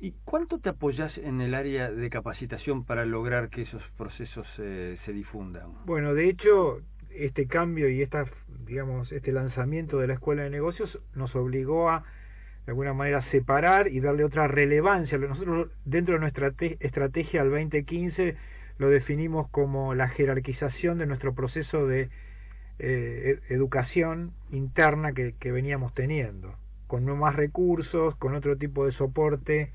¿Y 0.00 0.14
cuánto 0.24 0.58
te 0.60 0.68
apoyas 0.68 1.16
en 1.18 1.40
el 1.40 1.54
área 1.54 1.90
de 1.90 2.08
capacitación 2.08 2.84
para 2.84 3.04
lograr 3.04 3.48
que 3.48 3.62
esos 3.62 3.82
procesos 3.96 4.46
eh, 4.58 4.96
se 5.04 5.12
difundan? 5.12 5.84
Bueno, 5.86 6.14
de 6.14 6.28
hecho, 6.28 6.80
este 7.10 7.46
cambio 7.46 7.88
y 7.88 8.02
esta, 8.02 8.24
digamos, 8.64 9.10
este 9.10 9.32
lanzamiento 9.32 9.98
de 9.98 10.06
la 10.06 10.14
Escuela 10.14 10.44
de 10.44 10.50
Negocios 10.50 10.96
nos 11.16 11.34
obligó 11.34 11.90
a, 11.90 12.04
de 12.64 12.72
alguna 12.72 12.92
manera, 12.92 13.28
separar 13.32 13.88
y 13.88 13.98
darle 13.98 14.22
otra 14.22 14.46
relevancia. 14.46 15.18
Nosotros, 15.18 15.68
dentro 15.84 16.14
de 16.14 16.20
nuestra 16.20 16.52
estrategia 16.78 17.42
al 17.42 17.50
2015, 17.50 18.36
lo 18.78 18.90
definimos 18.90 19.50
como 19.50 19.94
la 19.94 20.08
jerarquización 20.10 20.98
de 20.98 21.06
nuestro 21.06 21.34
proceso 21.34 21.88
de 21.88 22.02
eh, 22.78 23.40
e-, 23.48 23.54
educación 23.54 24.30
interna 24.52 25.12
que, 25.12 25.34
que 25.40 25.50
veníamos 25.50 25.92
teniendo, 25.92 26.54
con 26.86 27.04
más 27.18 27.34
recursos, 27.34 28.14
con 28.14 28.36
otro 28.36 28.56
tipo 28.56 28.86
de 28.86 28.92
soporte 28.92 29.72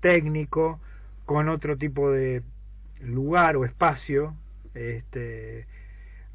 técnico, 0.00 0.80
con 1.26 1.48
otro 1.48 1.76
tipo 1.76 2.10
de 2.10 2.42
lugar 3.00 3.56
o 3.56 3.64
espacio. 3.64 4.34
Este, 4.74 5.66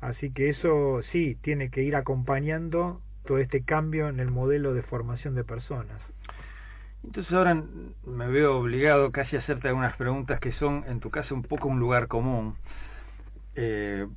así 0.02 0.32
que 0.32 0.50
eso 0.50 1.02
sí 1.12 1.38
tiene 1.42 1.70
que 1.70 1.84
ir 1.84 1.96
acompañando 1.96 3.02
todo 3.26 3.38
este 3.38 3.62
cambio 3.64 4.10
en 4.10 4.20
el 4.20 4.32
modelo 4.32 4.74
de 4.74 4.82
formación 4.84 5.36
de 5.36 5.44
personas. 5.44 6.00
Entonces 7.04 7.34
ahora 7.34 7.62
me 8.06 8.28
veo 8.28 8.58
obligado 8.58 9.12
casi 9.12 9.36
a 9.36 9.40
hacerte 9.40 9.68
algunas 9.68 9.96
preguntas 9.98 10.40
que 10.40 10.54
son 10.54 10.86
en 10.88 11.00
tu 11.00 11.10
caso 11.10 11.36
un 11.36 11.44
poco 11.44 11.68
un 11.68 11.80
lugar 11.80 12.08
común, 12.08 12.56
eh, 13.56 14.08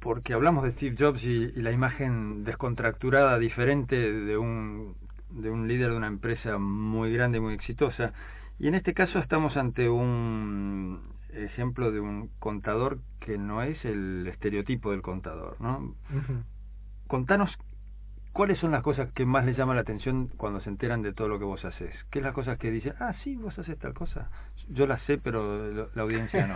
porque 0.00 0.34
hablamos 0.34 0.64
de 0.64 0.72
Steve 0.72 0.96
Jobs 0.98 1.22
y, 1.22 1.52
la 1.52 1.72
imagen 1.72 2.44
descontracturada, 2.44 3.38
diferente 3.38 3.96
de 3.96 4.36
un, 4.36 4.96
de 5.30 5.50
un 5.50 5.66
líder 5.66 5.90
de 5.90 5.96
una 5.96 6.08
empresa 6.08 6.58
muy 6.58 7.12
grande 7.12 7.38
y 7.38 7.40
muy 7.40 7.54
exitosa, 7.54 8.12
y 8.60 8.68
en 8.68 8.74
este 8.74 8.92
caso 8.92 9.18
estamos 9.18 9.56
ante 9.56 9.88
un 9.88 11.14
ejemplo 11.32 11.90
de 11.90 12.00
un 12.00 12.28
contador 12.38 12.98
que 13.18 13.38
no 13.38 13.62
es 13.62 13.82
el 13.86 14.26
estereotipo 14.26 14.90
del 14.90 15.00
contador, 15.00 15.58
¿no? 15.60 15.94
Contanos 17.06 17.56
cuáles 18.32 18.58
son 18.58 18.70
las 18.72 18.82
cosas 18.82 19.10
que 19.12 19.24
más 19.24 19.46
les 19.46 19.56
llama 19.56 19.74
la 19.74 19.80
atención 19.80 20.28
cuando 20.36 20.60
se 20.60 20.68
enteran 20.68 21.00
de 21.00 21.14
todo 21.14 21.28
lo 21.28 21.38
que 21.38 21.46
vos 21.46 21.64
haces. 21.64 21.90
¿Qué 22.10 22.18
es 22.18 22.24
las 22.24 22.34
cosas 22.34 22.58
que 22.58 22.70
dicen, 22.70 22.92
ah, 23.00 23.14
sí, 23.24 23.34
vos 23.36 23.58
haces 23.58 23.78
tal 23.78 23.94
cosa? 23.94 24.28
Yo 24.68 24.86
la 24.86 24.98
sé, 25.06 25.16
pero 25.16 25.88
la 25.94 26.02
audiencia 26.02 26.46
no. 26.46 26.54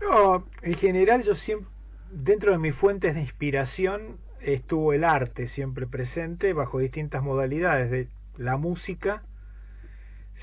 no, 0.08 0.44
en 0.62 0.78
general 0.78 1.24
yo 1.24 1.34
siempre, 1.36 1.68
dentro 2.10 2.52
de 2.52 2.58
mis 2.58 2.74
fuentes 2.76 3.14
de 3.14 3.20
inspiración 3.20 4.16
estuvo 4.40 4.94
el 4.94 5.04
arte 5.04 5.50
siempre 5.50 5.86
presente 5.86 6.54
bajo 6.54 6.78
distintas 6.78 7.22
modalidades 7.22 7.90
de 7.90 8.08
la 8.38 8.56
música, 8.56 9.22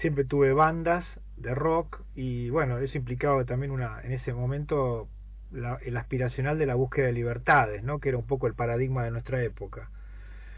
siempre 0.02 0.26
tuve 0.26 0.54
bandas 0.54 1.06
de 1.38 1.56
rock 1.56 2.02
y 2.16 2.50
bueno, 2.50 2.78
eso 2.80 2.98
implicaba 2.98 3.46
también 3.46 3.72
una, 3.72 4.02
en 4.04 4.12
ese 4.12 4.34
momento 4.34 5.08
la, 5.52 5.78
el 5.84 5.98
aspiracional 5.98 6.58
de 6.58 6.66
la 6.66 6.76
búsqueda 6.76 7.08
de 7.08 7.14
libertades, 7.14 7.84
¿no? 7.84 8.00
Que 8.00 8.10
era 8.10 8.18
un 8.18 8.28
poco 8.28 8.48
el 8.48 8.54
paradigma 8.54 9.04
de 9.04 9.12
nuestra 9.12 9.42
época. 9.44 9.90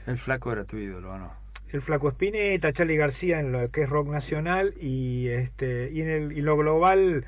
El 0.07 0.17
flaco 0.19 0.51
era 0.51 0.65
tu 0.65 0.77
ídolo, 0.77 1.11
¿o 1.13 1.17
no? 1.17 1.31
El 1.69 1.81
flaco 1.81 2.09
Spinetta, 2.09 2.73
Charlie 2.73 2.97
García 2.97 3.39
en 3.39 3.51
lo 3.51 3.71
que 3.71 3.83
es 3.83 3.89
rock 3.89 4.09
nacional 4.09 4.73
y 4.79 5.27
este 5.29 5.89
y 5.91 6.01
en 6.01 6.09
el 6.09 6.31
y 6.37 6.41
lo 6.41 6.55
global 6.55 7.25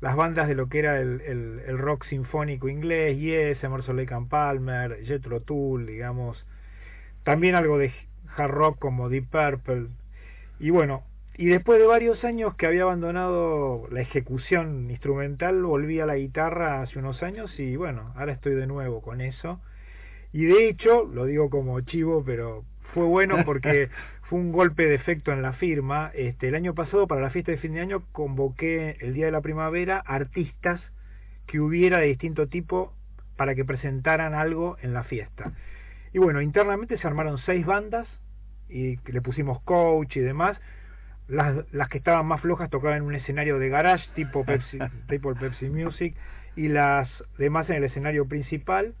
las 0.00 0.16
bandas 0.16 0.48
de 0.48 0.54
lo 0.54 0.68
que 0.68 0.78
era 0.78 0.98
el, 1.00 1.20
el, 1.22 1.60
el 1.66 1.78
rock 1.78 2.04
sinfónico 2.06 2.68
inglés, 2.68 3.18
Yes, 3.18 3.62
Emerson 3.62 3.96
Lake 3.96 4.14
and 4.14 4.28
Palmer, 4.28 5.04
Jethro 5.04 5.40
Tull, 5.40 5.86
digamos, 5.86 6.42
también 7.22 7.54
algo 7.54 7.78
de 7.78 7.92
hard 8.36 8.50
rock 8.50 8.78
como 8.78 9.10
Deep 9.10 9.28
Purple. 9.28 9.88
Y 10.58 10.70
bueno, 10.70 11.02
y 11.40 11.46
después 11.46 11.80
de 11.80 11.86
varios 11.86 12.22
años 12.22 12.54
que 12.54 12.66
había 12.66 12.82
abandonado 12.82 13.88
la 13.90 14.02
ejecución 14.02 14.90
instrumental, 14.90 15.62
volví 15.62 15.98
a 15.98 16.04
la 16.04 16.16
guitarra 16.16 16.82
hace 16.82 16.98
unos 16.98 17.22
años 17.22 17.58
y 17.58 17.76
bueno, 17.76 18.12
ahora 18.14 18.32
estoy 18.32 18.54
de 18.54 18.66
nuevo 18.66 19.00
con 19.00 19.22
eso. 19.22 19.58
Y 20.34 20.44
de 20.44 20.68
hecho, 20.68 21.04
lo 21.04 21.24
digo 21.24 21.48
como 21.48 21.80
chivo, 21.80 22.22
pero 22.26 22.66
fue 22.92 23.04
bueno 23.04 23.42
porque 23.46 23.88
fue 24.24 24.38
un 24.38 24.52
golpe 24.52 24.84
de 24.84 24.96
efecto 24.96 25.32
en 25.32 25.40
la 25.40 25.54
firma. 25.54 26.10
Este, 26.12 26.48
el 26.48 26.56
año 26.56 26.74
pasado, 26.74 27.06
para 27.06 27.22
la 27.22 27.30
fiesta 27.30 27.52
de 27.52 27.56
fin 27.56 27.72
de 27.72 27.80
año, 27.80 28.02
convoqué 28.12 28.98
el 29.00 29.14
día 29.14 29.24
de 29.24 29.32
la 29.32 29.40
primavera 29.40 29.96
artistas 29.96 30.82
que 31.46 31.58
hubiera 31.58 32.00
de 32.00 32.08
distinto 32.08 32.48
tipo 32.48 32.92
para 33.38 33.54
que 33.54 33.64
presentaran 33.64 34.34
algo 34.34 34.76
en 34.82 34.92
la 34.92 35.04
fiesta. 35.04 35.54
Y 36.12 36.18
bueno, 36.18 36.42
internamente 36.42 36.98
se 36.98 37.06
armaron 37.06 37.38
seis 37.38 37.64
bandas 37.64 38.06
y 38.68 38.98
le 39.10 39.22
pusimos 39.22 39.62
coach 39.62 40.18
y 40.18 40.20
demás 40.20 40.58
las, 41.30 41.72
las 41.72 41.88
que 41.88 41.98
estaban 41.98 42.26
más 42.26 42.40
flojas 42.40 42.70
tocaban 42.70 42.98
en 42.98 43.04
un 43.04 43.14
escenario 43.14 43.58
de 43.58 43.68
garage 43.68 44.08
tipo 44.14 44.44
Pepsi, 44.46 44.78
tipo 45.08 45.34
Pepsi 45.34 45.68
Music 45.68 46.14
y 46.56 46.68
las 46.68 47.08
demás 47.38 47.68
en 47.70 47.76
el 47.76 47.84
escenario 47.84 48.26
principal. 48.26 48.94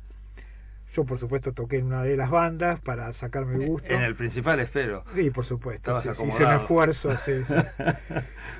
Yo, 0.96 1.04
por 1.04 1.20
supuesto, 1.20 1.52
toqué 1.52 1.78
en 1.78 1.86
una 1.86 2.02
de 2.02 2.16
las 2.16 2.30
bandas 2.30 2.80
para 2.80 3.12
sacarme 3.14 3.54
el 3.62 3.66
gusto. 3.68 3.88
En 3.88 4.02
el 4.02 4.16
principal, 4.16 4.58
espero. 4.58 5.04
Sí, 5.14 5.30
por 5.30 5.44
supuesto. 5.44 6.02
Sí, 6.02 6.08
hice 6.08 6.22
un 6.22 6.52
esfuerzo, 6.52 7.16
sí, 7.24 7.32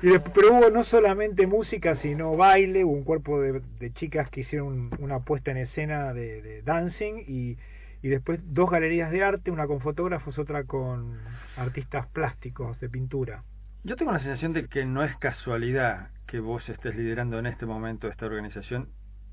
Y 0.01 0.07
después, 0.07 0.31
pero 0.33 0.53
hubo 0.53 0.69
no 0.69 0.85
solamente 0.85 1.45
música, 1.45 1.97
sino 1.97 2.37
baile, 2.37 2.85
hubo 2.85 2.93
un 2.93 3.03
cuerpo 3.03 3.41
de, 3.41 3.61
de 3.79 3.93
chicas 3.93 4.29
que 4.29 4.41
hicieron 4.41 4.91
una 4.99 5.19
puesta 5.19 5.51
en 5.51 5.57
escena 5.57 6.13
de, 6.13 6.41
de 6.41 6.61
dancing 6.61 7.23
y, 7.27 7.57
y 8.01 8.07
después 8.07 8.39
dos 8.45 8.69
galerías 8.69 9.11
de 9.11 9.23
arte, 9.23 9.51
una 9.51 9.67
con 9.67 9.81
fotógrafos, 9.81 10.39
otra 10.39 10.63
con 10.63 11.17
artistas 11.57 12.07
plásticos 12.07 12.79
de 12.79 12.87
pintura. 12.87 13.43
Yo 13.83 13.95
tengo 13.95 14.11
la 14.11 14.19
sensación 14.19 14.53
de 14.53 14.67
que 14.67 14.85
no 14.85 15.03
es 15.03 15.15
casualidad 15.17 16.09
que 16.27 16.39
vos 16.39 16.67
estés 16.69 16.95
liderando 16.95 17.39
en 17.39 17.47
este 17.47 17.65
momento 17.65 18.07
esta 18.07 18.27
organización 18.27 18.89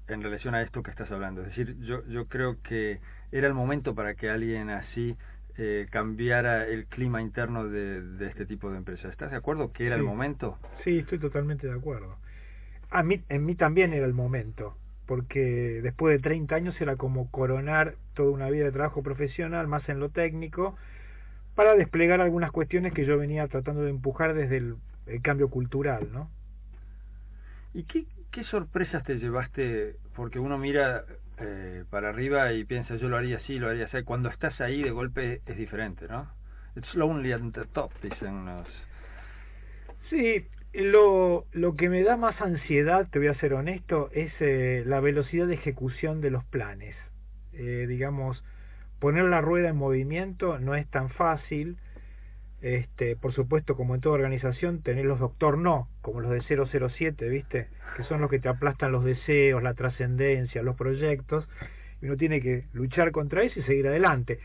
en 0.08 0.22
relación 0.22 0.54
a 0.54 0.62
esto 0.62 0.82
que 0.82 0.90
estás 0.90 1.10
hablando. 1.10 1.42
Es 1.42 1.48
decir, 1.48 1.76
yo, 1.80 2.02
yo 2.06 2.28
creo 2.28 2.56
que 2.62 3.00
era 3.30 3.46
el 3.46 3.52
momento 3.52 3.94
para 3.94 4.14
que 4.14 4.30
alguien 4.30 4.70
así 4.70 5.16
eh, 5.58 5.86
cambiara 5.90 6.66
el 6.66 6.86
clima 6.86 7.20
interno 7.20 7.68
de, 7.68 8.00
de, 8.00 8.26
este 8.26 8.46
tipo 8.46 8.70
de 8.70 8.78
empresas. 8.78 9.12
¿Estás 9.12 9.32
de 9.32 9.36
acuerdo 9.36 9.70
que 9.70 9.86
era 9.86 9.96
el 9.96 10.02
momento? 10.02 10.56
Sí, 10.82 10.98
estoy 10.98 11.18
totalmente 11.18 11.66
de 11.66 11.74
acuerdo. 11.74 12.16
A 12.90 13.02
mí, 13.02 13.22
en 13.28 13.44
mí 13.44 13.54
también 13.54 13.92
era 13.92 14.06
el 14.06 14.14
momento, 14.14 14.78
porque 15.04 15.80
después 15.82 16.16
de 16.16 16.22
30 16.22 16.54
años 16.54 16.80
era 16.80 16.96
como 16.96 17.30
coronar 17.30 17.96
toda 18.14 18.30
una 18.30 18.48
vida 18.48 18.64
de 18.64 18.72
trabajo 18.72 19.02
profesional, 19.02 19.68
más 19.68 19.86
en 19.90 20.00
lo 20.00 20.08
técnico, 20.08 20.74
para 21.58 21.74
desplegar 21.74 22.20
algunas 22.20 22.52
cuestiones 22.52 22.92
que 22.92 23.04
yo 23.04 23.18
venía 23.18 23.48
tratando 23.48 23.82
de 23.82 23.90
empujar 23.90 24.32
desde 24.32 24.58
el 24.58 24.76
el 25.08 25.22
cambio 25.22 25.48
cultural, 25.48 26.08
¿no? 26.12 26.30
¿Y 27.74 27.84
qué, 27.84 28.04
qué 28.30 28.44
sorpresas 28.44 29.04
te 29.04 29.18
llevaste? 29.18 29.96
Porque 30.14 30.38
uno 30.38 30.58
mira 30.58 31.04
eh, 31.38 31.84
para 31.90 32.10
arriba 32.10 32.52
y 32.52 32.64
piensa, 32.64 32.96
yo 32.96 33.08
lo 33.08 33.16
haría 33.16 33.38
así, 33.38 33.58
lo 33.58 33.68
haría 33.68 33.86
así. 33.86 34.02
Cuando 34.04 34.28
estás 34.28 34.60
ahí, 34.60 34.82
de 34.82 34.90
golpe 34.90 35.40
es 35.46 35.56
diferente, 35.56 36.06
¿no? 36.08 36.30
It's 36.76 36.94
lonely 36.94 37.32
at 37.32 37.40
the 37.52 37.64
top, 37.72 37.90
dicen 38.02 38.44
los... 38.44 38.66
Sí, 40.10 40.46
lo, 40.72 41.46
lo 41.52 41.76
que 41.76 41.88
me 41.88 42.02
da 42.02 42.16
más 42.16 42.40
ansiedad, 42.40 43.08
te 43.10 43.18
voy 43.18 43.28
a 43.28 43.34
ser 43.34 43.54
honesto, 43.54 44.10
es 44.12 44.32
eh, 44.40 44.84
la 44.86 45.00
velocidad 45.00 45.46
de 45.46 45.54
ejecución 45.54 46.20
de 46.20 46.30
los 46.30 46.44
planes. 46.44 46.96
Eh, 47.52 47.86
digamos, 47.88 48.42
poner 48.98 49.24
la 49.24 49.40
rueda 49.40 49.68
en 49.68 49.76
movimiento 49.76 50.58
no 50.58 50.74
es 50.74 50.86
tan 50.88 51.10
fácil. 51.10 51.78
Este, 52.60 53.14
por 53.14 53.32
supuesto, 53.32 53.76
como 53.76 53.94
en 53.94 54.00
toda 54.00 54.16
organización, 54.16 54.82
tener 54.82 55.04
los 55.04 55.20
doctor 55.20 55.58
no, 55.58 55.88
como 56.02 56.20
los 56.20 56.32
de 56.32 56.42
007, 56.42 57.28
¿viste? 57.28 57.68
Que 57.96 58.02
son 58.04 58.20
los 58.20 58.28
que 58.28 58.40
te 58.40 58.48
aplastan 58.48 58.90
los 58.90 59.04
deseos, 59.04 59.62
la 59.62 59.74
trascendencia, 59.74 60.62
los 60.62 60.74
proyectos, 60.74 61.48
y 62.02 62.06
uno 62.06 62.16
tiene 62.16 62.40
que 62.40 62.64
luchar 62.72 63.12
contra 63.12 63.42
eso 63.42 63.60
y 63.60 63.62
seguir 63.62 63.86
adelante. 63.86 64.40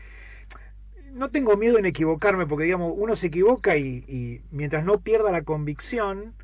No 1.12 1.30
tengo 1.30 1.56
miedo 1.56 1.78
en 1.78 1.86
equivocarme, 1.86 2.46
porque 2.46 2.64
digamos, 2.64 2.94
uno 2.96 3.16
se 3.16 3.26
equivoca 3.26 3.76
y, 3.76 4.04
y 4.06 4.42
mientras 4.52 4.84
no 4.84 5.00
pierda 5.00 5.32
la 5.32 5.42
convicción, 5.42 6.34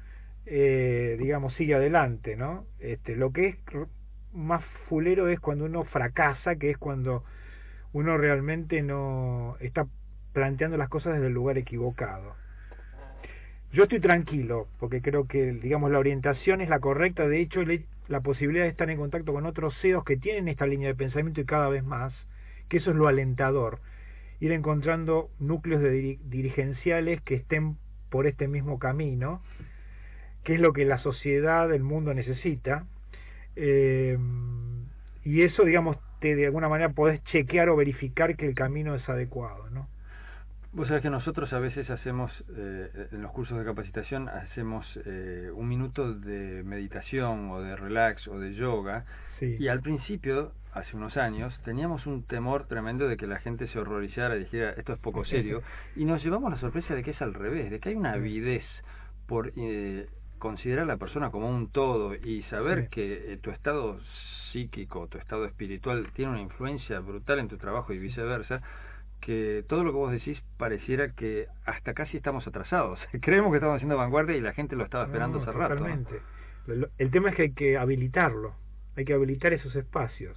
eh, 0.46 1.16
digamos, 1.20 1.54
sigue 1.54 1.74
adelante, 1.74 2.34
¿no? 2.34 2.64
Este, 2.80 3.14
lo 3.14 3.32
que 3.32 3.46
es 3.46 3.56
más 4.32 4.64
fulero 4.88 5.28
es 5.28 5.38
cuando 5.38 5.64
uno 5.64 5.84
fracasa, 5.84 6.56
que 6.56 6.70
es 6.70 6.78
cuando 6.78 7.24
uno 7.92 8.16
realmente 8.16 8.82
no 8.82 9.56
está 9.60 9.86
planteando 10.32 10.76
las 10.76 10.88
cosas 10.88 11.14
desde 11.14 11.26
el 11.26 11.32
lugar 11.32 11.58
equivocado. 11.58 12.34
Yo 13.72 13.84
estoy 13.84 14.00
tranquilo, 14.00 14.66
porque 14.80 15.00
creo 15.00 15.26
que, 15.26 15.52
digamos, 15.52 15.90
la 15.90 15.98
orientación 15.98 16.60
es 16.60 16.68
la 16.68 16.80
correcta. 16.80 17.28
De 17.28 17.40
hecho, 17.40 17.60
la 18.08 18.20
posibilidad 18.20 18.64
de 18.64 18.70
estar 18.70 18.90
en 18.90 18.98
contacto 18.98 19.32
con 19.32 19.46
otros 19.46 19.76
CEOs 19.80 20.04
que 20.04 20.16
tienen 20.16 20.48
esta 20.48 20.66
línea 20.66 20.88
de 20.88 20.96
pensamiento 20.96 21.40
y 21.40 21.44
cada 21.44 21.68
vez 21.68 21.84
más, 21.84 22.12
que 22.68 22.78
eso 22.78 22.90
es 22.90 22.96
lo 22.96 23.06
alentador. 23.06 23.78
Ir 24.40 24.52
encontrando 24.52 25.30
núcleos 25.38 25.82
de 25.82 26.18
dirigenciales 26.24 27.20
que 27.22 27.36
estén 27.36 27.76
por 28.08 28.26
este 28.26 28.48
mismo 28.48 28.80
camino, 28.80 29.40
que 30.42 30.54
es 30.54 30.60
lo 30.60 30.72
que 30.72 30.84
la 30.84 30.98
sociedad, 30.98 31.72
el 31.72 31.84
mundo 31.84 32.12
necesita. 32.12 32.86
Eh, 33.54 34.18
y 35.22 35.42
eso, 35.42 35.64
digamos, 35.64 35.96
te 36.20 36.36
de 36.36 36.46
alguna 36.46 36.68
manera 36.68 36.90
podés 36.90 37.22
chequear 37.24 37.68
o 37.70 37.76
verificar 37.76 38.36
que 38.36 38.46
el 38.46 38.54
camino 38.54 38.94
es 38.94 39.08
adecuado, 39.08 39.68
¿no? 39.70 39.88
Vos 40.72 40.86
sabés 40.86 41.02
que 41.02 41.10
nosotros 41.10 41.52
a 41.52 41.58
veces 41.58 41.90
hacemos, 41.90 42.32
eh, 42.56 43.08
en 43.10 43.22
los 43.22 43.32
cursos 43.32 43.58
de 43.58 43.64
capacitación, 43.64 44.28
hacemos 44.28 44.86
eh, 45.04 45.50
un 45.52 45.68
minuto 45.68 46.14
de 46.14 46.62
meditación 46.62 47.50
o 47.50 47.60
de 47.60 47.74
relax 47.74 48.28
o 48.28 48.38
de 48.38 48.54
yoga. 48.54 49.04
Y 49.40 49.66
al 49.66 49.80
principio, 49.80 50.52
hace 50.72 50.96
unos 50.96 51.16
años, 51.16 51.58
teníamos 51.64 52.06
un 52.06 52.22
temor 52.22 52.68
tremendo 52.68 53.08
de 53.08 53.16
que 53.16 53.26
la 53.26 53.40
gente 53.40 53.66
se 53.68 53.80
horrorizara 53.80 54.36
y 54.36 54.40
dijera, 54.40 54.70
esto 54.70 54.92
es 54.92 54.98
poco 55.00 55.24
serio. 55.24 55.62
y 55.96 56.04
nos 56.04 56.22
llevamos 56.22 56.52
la 56.52 56.60
sorpresa 56.60 56.94
de 56.94 57.02
que 57.02 57.12
es 57.12 57.22
al 57.22 57.34
revés, 57.34 57.70
de 57.70 57.80
que 57.80 57.88
hay 57.88 57.96
una 57.96 58.12
avidez 58.12 58.64
por 59.26 59.52
eh, 59.56 60.06
considerar 60.38 60.84
a 60.84 60.86
la 60.86 60.98
persona 60.98 61.30
como 61.30 61.48
un 61.48 61.68
todo 61.68 62.14
y 62.14 62.42
saber 62.44 62.90
que 62.90 63.40
tu 63.42 63.50
estado 63.50 63.98
psíquico, 64.52 65.06
tu 65.08 65.18
estado 65.18 65.44
espiritual 65.44 66.10
tiene 66.14 66.32
una 66.32 66.40
influencia 66.40 67.00
brutal 67.00 67.38
en 67.38 67.48
tu 67.48 67.56
trabajo 67.56 67.92
y 67.92 67.98
viceversa 67.98 68.62
que 69.20 69.64
todo 69.68 69.84
lo 69.84 69.92
que 69.92 69.98
vos 69.98 70.12
decís 70.12 70.42
pareciera 70.56 71.12
que 71.12 71.46
hasta 71.66 71.94
casi 71.94 72.16
estamos 72.16 72.46
atrasados. 72.46 72.98
Creemos 73.20 73.50
que 73.50 73.56
estamos 73.58 73.76
haciendo 73.76 73.96
vanguardia 73.96 74.36
y 74.36 74.40
la 74.40 74.52
gente 74.52 74.76
lo 74.76 74.84
estaba 74.84 75.04
esperando 75.04 75.40
hace 75.40 75.52
rato. 75.52 75.86
El 76.98 77.10
tema 77.10 77.30
es 77.30 77.36
que 77.36 77.42
hay 77.42 77.52
que 77.52 77.78
habilitarlo, 77.78 78.54
hay 78.96 79.04
que 79.04 79.14
habilitar 79.14 79.52
esos 79.52 79.74
espacios. 79.76 80.36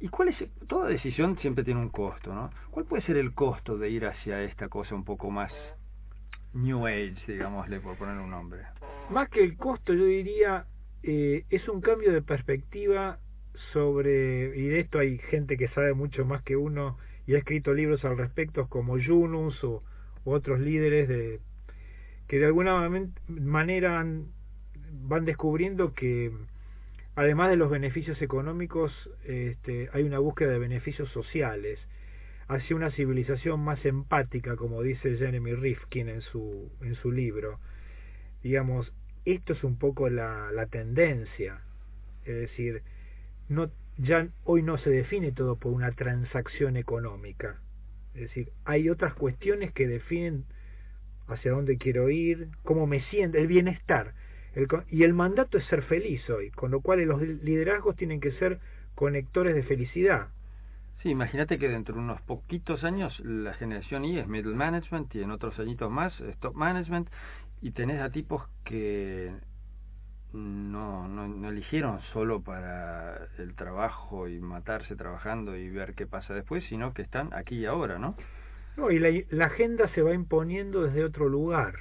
¿Y 0.00 0.08
cuál 0.08 0.28
es? 0.28 0.36
Toda 0.68 0.88
decisión 0.88 1.38
siempre 1.38 1.64
tiene 1.64 1.80
un 1.80 1.88
costo, 1.88 2.32
¿no? 2.32 2.50
¿Cuál 2.70 2.86
puede 2.86 3.02
ser 3.02 3.16
el 3.16 3.34
costo 3.34 3.78
de 3.78 3.90
ir 3.90 4.06
hacia 4.06 4.42
esta 4.42 4.68
cosa 4.68 4.94
un 4.94 5.04
poco 5.04 5.30
más 5.30 5.52
New 6.52 6.86
Age, 6.86 7.16
digámosle, 7.26 7.80
por 7.80 7.96
poner 7.96 8.16
un 8.16 8.30
nombre? 8.30 8.62
Más 9.10 9.28
que 9.28 9.42
el 9.42 9.56
costo, 9.56 9.92
yo 9.92 10.04
diría, 10.04 10.66
eh, 11.10 11.46
es 11.48 11.66
un 11.70 11.80
cambio 11.80 12.12
de 12.12 12.20
perspectiva 12.20 13.18
sobre, 13.72 14.54
y 14.54 14.68
de 14.68 14.80
esto 14.80 14.98
hay 14.98 15.16
gente 15.16 15.56
que 15.56 15.68
sabe 15.68 15.94
mucho 15.94 16.26
más 16.26 16.42
que 16.42 16.54
uno 16.54 16.98
y 17.26 17.34
ha 17.34 17.38
escrito 17.38 17.72
libros 17.72 18.04
al 18.04 18.18
respecto 18.18 18.68
como 18.68 18.98
Yunus 18.98 19.64
o, 19.64 19.82
otros 20.26 20.60
líderes 20.60 21.08
de, 21.08 21.40
que 22.26 22.38
de 22.38 22.44
alguna 22.44 22.86
manera 23.26 24.04
van 25.06 25.24
descubriendo 25.24 25.94
que 25.94 26.30
además 27.16 27.48
de 27.48 27.56
los 27.56 27.70
beneficios 27.70 28.20
económicos 28.20 28.92
este, 29.24 29.88
hay 29.94 30.02
una 30.02 30.18
búsqueda 30.18 30.50
de 30.50 30.58
beneficios 30.58 31.08
sociales 31.12 31.78
hacia 32.48 32.76
una 32.76 32.90
civilización 32.90 33.60
más 33.60 33.82
empática 33.86 34.56
como 34.56 34.82
dice 34.82 35.16
Jeremy 35.16 35.54
Rifkin 35.54 36.10
en 36.10 36.20
su 36.20 36.70
en 36.82 36.96
su 36.96 37.10
libro. 37.10 37.58
Digamos 38.42 38.92
esto 39.24 39.52
es 39.52 39.64
un 39.64 39.76
poco 39.76 40.08
la, 40.08 40.50
la 40.52 40.66
tendencia 40.66 41.60
es 42.24 42.34
decir 42.34 42.82
no 43.48 43.70
ya 43.98 44.28
hoy 44.44 44.62
no 44.62 44.78
se 44.78 44.90
define 44.90 45.32
todo 45.32 45.56
por 45.56 45.72
una 45.72 45.90
transacción 45.92 46.76
económica. 46.76 47.60
Es 48.14 48.22
decir, 48.22 48.52
hay 48.64 48.88
otras 48.88 49.14
cuestiones 49.14 49.72
que 49.72 49.86
definen 49.86 50.44
hacia 51.26 51.50
dónde 51.50 51.78
quiero 51.78 52.08
ir, 52.08 52.48
cómo 52.62 52.86
me 52.86 53.02
siento, 53.02 53.38
el 53.38 53.48
bienestar. 53.48 54.14
Y 54.90 55.02
el 55.02 55.14
mandato 55.14 55.58
es 55.58 55.64
ser 55.66 55.82
feliz 55.82 56.28
hoy, 56.30 56.50
con 56.50 56.70
lo 56.70 56.80
cual 56.80 57.00
los 57.02 57.20
liderazgos 57.20 57.96
tienen 57.96 58.20
que 58.20 58.32
ser 58.32 58.58
conectores 58.94 59.54
de 59.54 59.62
felicidad. 59.62 60.28
Sí, 61.02 61.10
imagínate 61.10 61.58
que 61.58 61.68
dentro 61.68 61.94
de 61.94 62.00
unos 62.00 62.20
poquitos 62.22 62.82
años 62.82 63.20
la 63.20 63.54
generación 63.54 64.04
I 64.04 64.18
es 64.18 64.26
middle 64.26 64.54
management 64.54 65.14
y 65.14 65.22
en 65.22 65.30
otros 65.30 65.56
añitos 65.60 65.90
más 65.90 66.12
top 66.40 66.54
management 66.56 67.08
y 67.60 67.72
tenés 67.72 68.00
a 68.00 68.10
tipos 68.10 68.42
que 68.64 69.32
no, 70.32 71.08
no, 71.08 71.28
no 71.28 71.48
eligieron 71.48 72.00
solo 72.12 72.42
para 72.42 73.28
el 73.38 73.54
trabajo 73.54 74.28
y 74.28 74.38
matarse 74.40 74.94
trabajando 74.96 75.56
y 75.56 75.68
ver 75.70 75.94
qué 75.94 76.06
pasa 76.06 76.34
después, 76.34 76.64
sino 76.68 76.92
que 76.94 77.02
están 77.02 77.32
aquí 77.32 77.56
y 77.60 77.66
ahora, 77.66 77.98
¿no? 77.98 78.16
No, 78.76 78.90
y 78.90 78.98
la, 78.98 79.10
la 79.30 79.46
agenda 79.46 79.88
se 79.94 80.02
va 80.02 80.14
imponiendo 80.14 80.84
desde 80.84 81.04
otro 81.04 81.28
lugar. 81.28 81.74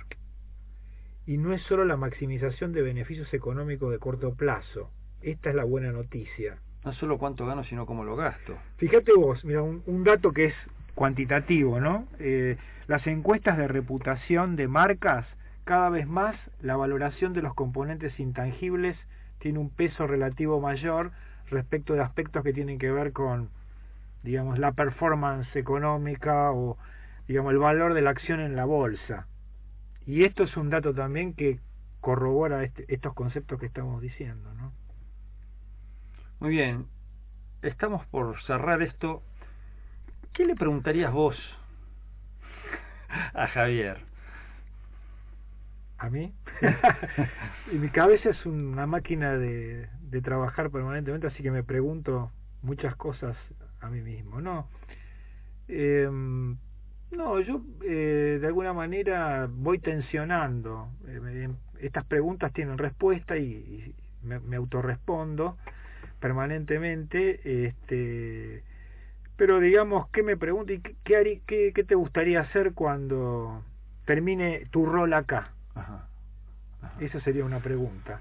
Y 1.26 1.38
no 1.38 1.54
es 1.54 1.62
solo 1.64 1.84
la 1.84 1.98
maximización 1.98 2.72
de 2.72 2.82
beneficios 2.82 3.32
económicos 3.34 3.92
de 3.92 4.00
corto 4.00 4.34
plazo. 4.34 4.92
Esta 5.22 5.50
es 5.50 5.56
la 5.56 5.66
buena 5.66 5.92
noticia. 5.92 6.58
No 6.86 6.94
solo 6.94 7.18
cuánto 7.18 7.46
gano, 7.46 7.64
sino 7.66 7.86
cómo 7.86 8.06
lo 8.06 8.16
gasto. 8.16 8.58
Fíjate 8.78 9.12
vos, 9.14 9.44
mira, 9.44 9.62
un, 9.62 9.84
un 9.86 10.04
dato 10.04 10.32
que 10.32 10.46
es 10.46 10.56
cuantitativo, 10.96 11.80
¿no? 11.82 12.08
Eh, 12.18 12.58
las 12.88 13.06
encuestas 13.06 13.58
de 13.58 13.68
reputación 13.68 14.56
de 14.56 14.68
marcas 14.68 15.28
cada 15.68 15.90
vez 15.90 16.08
más 16.08 16.34
la 16.62 16.78
valoración 16.78 17.34
de 17.34 17.42
los 17.42 17.54
componentes 17.54 18.18
intangibles 18.22 18.98
tiene 19.40 19.60
un 19.60 19.70
peso 19.70 20.08
relativo 20.08 20.62
mayor 20.62 21.12
respecto 21.50 21.94
de 21.94 22.02
aspectos 22.02 22.42
que 22.42 22.54
tienen 22.54 22.80
que 22.80 22.90
ver 22.90 23.12
con 23.12 23.50
digamos 24.24 24.60
la 24.60 24.72
performance 24.72 25.54
económica 25.58 26.54
o 26.54 26.78
digamos 27.28 27.52
el 27.52 27.60
valor 27.60 27.94
de 27.94 28.02
la 28.02 28.12
acción 28.12 28.40
en 28.40 28.56
la 28.56 28.64
bolsa. 28.64 29.28
Y 30.06 30.24
esto 30.24 30.44
es 30.44 30.56
un 30.56 30.70
dato 30.70 30.94
también 30.94 31.34
que 31.34 31.60
corrobora 32.00 32.64
este, 32.64 32.86
estos 32.88 33.14
conceptos 33.14 33.60
que 33.60 33.66
estamos 33.66 34.02
diciendo 34.02 34.54
¿no? 34.54 34.72
muy 36.40 36.52
bien. 36.52 36.86
Estamos 37.62 38.06
por 38.08 38.42
cerrar 38.44 38.82
esto. 38.82 39.22
¿qué 40.32 40.46
le 40.46 40.56
preguntarías 40.56 41.12
vos 41.12 41.36
a 43.34 43.48
Javier 43.48 44.17
¿A 45.98 46.10
mí? 46.10 46.34
y 47.72 47.76
mi 47.76 47.90
cabeza 47.90 48.30
es 48.30 48.46
una 48.46 48.86
máquina 48.86 49.38
de, 49.38 49.90
de 50.02 50.22
trabajar 50.22 50.70
permanentemente, 50.70 51.28
así 51.28 51.42
que 51.42 51.52
me 51.52 51.64
pregunto 51.64 52.32
muchas 52.62 52.96
cosas 52.96 53.36
a 53.82 53.90
mí 53.90 54.02
mismo. 54.02 54.42
No, 54.42 54.68
eh, 55.68 56.10
no 57.12 57.40
yo 57.40 57.62
eh, 57.84 58.38
de 58.40 58.48
alguna 58.48 58.74
manera 58.74 59.48
voy 59.50 59.80
tensionando. 59.80 60.90
Eh, 61.08 61.50
estas 61.80 62.06
preguntas 62.06 62.54
tienen 62.54 62.78
respuesta 62.78 63.38
y, 63.38 63.94
me, 64.24 64.40
me 64.40 64.56
autorrespondo 64.56 65.58
permanentemente. 66.20 67.66
Este, 67.66 68.64
pero 69.36 69.60
digamos, 69.60 70.10
¿qué 70.10 70.24
me 70.24 70.38
pregunto 70.38 70.74
y 70.74 70.80
qué, 70.80 70.96
qué, 71.04 71.42
qué, 71.46 71.72
qué 71.74 71.84
te 71.84 71.96
gustaría 71.96 72.42
hacer 72.42 72.74
cuando 72.74 73.64
termine 74.06 74.66
tu 74.72 74.86
rol 74.86 75.14
acá? 75.14 75.54
Esa 77.00 77.20
sería 77.22 77.46
una 77.46 77.60
pregunta. 77.60 78.20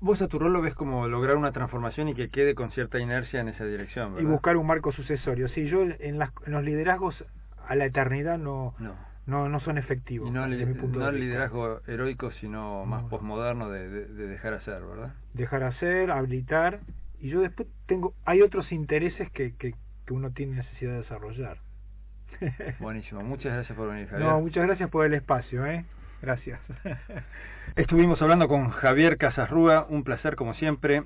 Vos 0.00 0.20
a 0.22 0.28
tu 0.28 0.38
rol 0.38 0.52
lo 0.52 0.62
ves 0.62 0.74
como 0.74 1.06
lograr 1.08 1.36
una 1.36 1.52
transformación 1.52 2.08
y 2.08 2.14
que 2.14 2.30
quede 2.30 2.54
con 2.54 2.70
cierta 2.72 2.98
inercia 2.98 3.40
en 3.40 3.48
esa 3.48 3.64
dirección. 3.66 4.18
Y 4.18 4.24
buscar 4.24 4.56
un 4.56 4.66
marco 4.66 4.92
sucesorio. 4.92 5.48
Sí, 5.48 5.66
yo 5.68 5.82
en, 5.82 6.18
las, 6.18 6.30
en 6.46 6.52
los 6.52 6.64
liderazgos 6.64 7.22
a 7.68 7.74
la 7.74 7.84
eternidad 7.84 8.38
no, 8.38 8.74
no. 8.78 8.94
no, 9.26 9.48
no 9.50 9.60
son 9.60 9.76
efectivos. 9.76 10.28
Y 10.28 10.32
no, 10.32 10.42
punto 10.80 10.98
no 11.00 11.08
el 11.08 11.20
liderazgo 11.20 11.82
heroico, 11.86 12.30
sino 12.32 12.86
más 12.86 13.02
No. 13.02 13.08
posmoderno 13.10 13.68
de, 13.68 13.88
de- 13.90 14.06
de 14.06 14.26
dejar 14.26 14.54
hacer, 14.54 14.80
¿verdad? 14.82 15.12
Dejar 15.34 15.62
hacer, 15.64 16.10
habilitar, 16.10 16.80
y 17.20 17.28
yo 17.28 17.42
después 17.42 17.68
tengo, 17.86 18.14
hay 18.24 18.40
otros 18.40 18.72
intereses 18.72 19.30
que, 19.32 19.54
que, 19.56 19.74
que 20.06 20.12
uno 20.14 20.30
tiene 20.30 20.56
necesidad 20.56 20.92
de 20.92 20.98
desarrollar. 20.98 21.58
Buenísimo, 22.80 23.22
muchas 23.22 23.52
gracias 23.52 23.76
por 23.76 23.90
venir, 23.90 24.08
Javier. 24.08 24.28
no, 24.28 24.40
muchas 24.40 24.66
gracias 24.66 24.88
por 24.88 25.04
el 25.04 25.12
espacio, 25.14 25.66
¿eh? 25.66 25.84
Gracias. 26.22 26.60
Estuvimos 27.76 28.20
hablando 28.20 28.48
con 28.48 28.70
Javier 28.70 29.16
Casasrúa, 29.16 29.86
un 29.88 30.04
placer 30.04 30.36
como 30.36 30.54
siempre. 30.54 31.04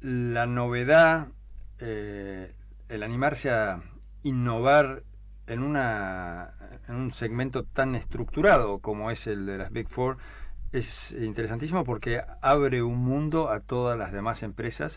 La 0.00 0.46
novedad, 0.46 1.28
eh, 1.80 2.52
el 2.88 3.02
animarse 3.02 3.50
a 3.50 3.80
innovar 4.22 5.02
en, 5.46 5.62
una, 5.62 6.50
un 6.88 7.12
segmento 7.14 7.64
tan 7.64 7.94
estructurado 7.94 8.78
como 8.78 9.10
es 9.10 9.26
el 9.26 9.46
de 9.46 9.58
las 9.58 9.72
Big 9.72 9.88
Four 9.88 10.18
es 10.72 10.86
interesantísimo 11.10 11.84
porque 11.84 12.22
abre 12.42 12.82
un 12.82 12.98
mundo 12.98 13.50
a 13.50 13.60
todas 13.60 13.98
las 13.98 14.12
demás 14.12 14.42
empresas, 14.42 14.92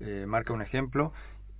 eh, 0.00 0.24
marca 0.26 0.54
un 0.54 0.62
ejemplo 0.62 1.12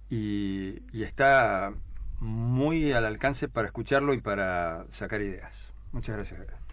y, 0.09 0.83
y 0.93 1.03
está 1.03 1.73
muy 2.21 2.93
al 2.93 3.05
alcance 3.05 3.49
para 3.49 3.67
escucharlo 3.67 4.15
y 4.15 4.21
para 4.21 4.87
sacar 4.99 5.21
ideas. 5.21 5.53
Muchas 5.93 6.17
gracias. 6.17 6.68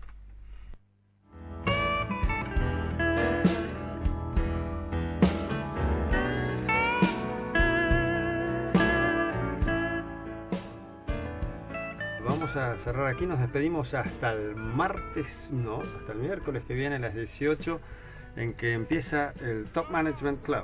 A 12.55 12.77
cerrar 12.85 13.07
aquí, 13.13 13.25
nos 13.25 13.37
despedimos 13.37 13.93
hasta 13.93 14.31
el 14.31 14.55
martes, 14.55 15.25
no, 15.51 15.83
hasta 15.99 16.13
el 16.13 16.19
miércoles 16.19 16.63
que 16.65 16.73
viene 16.73 16.95
a 16.95 16.99
las 16.99 17.13
18, 17.13 17.81
en 18.37 18.53
que 18.53 18.71
empieza 18.71 19.33
el 19.41 19.65
Top 19.73 19.89
Management 19.89 20.41
Club. 20.43 20.63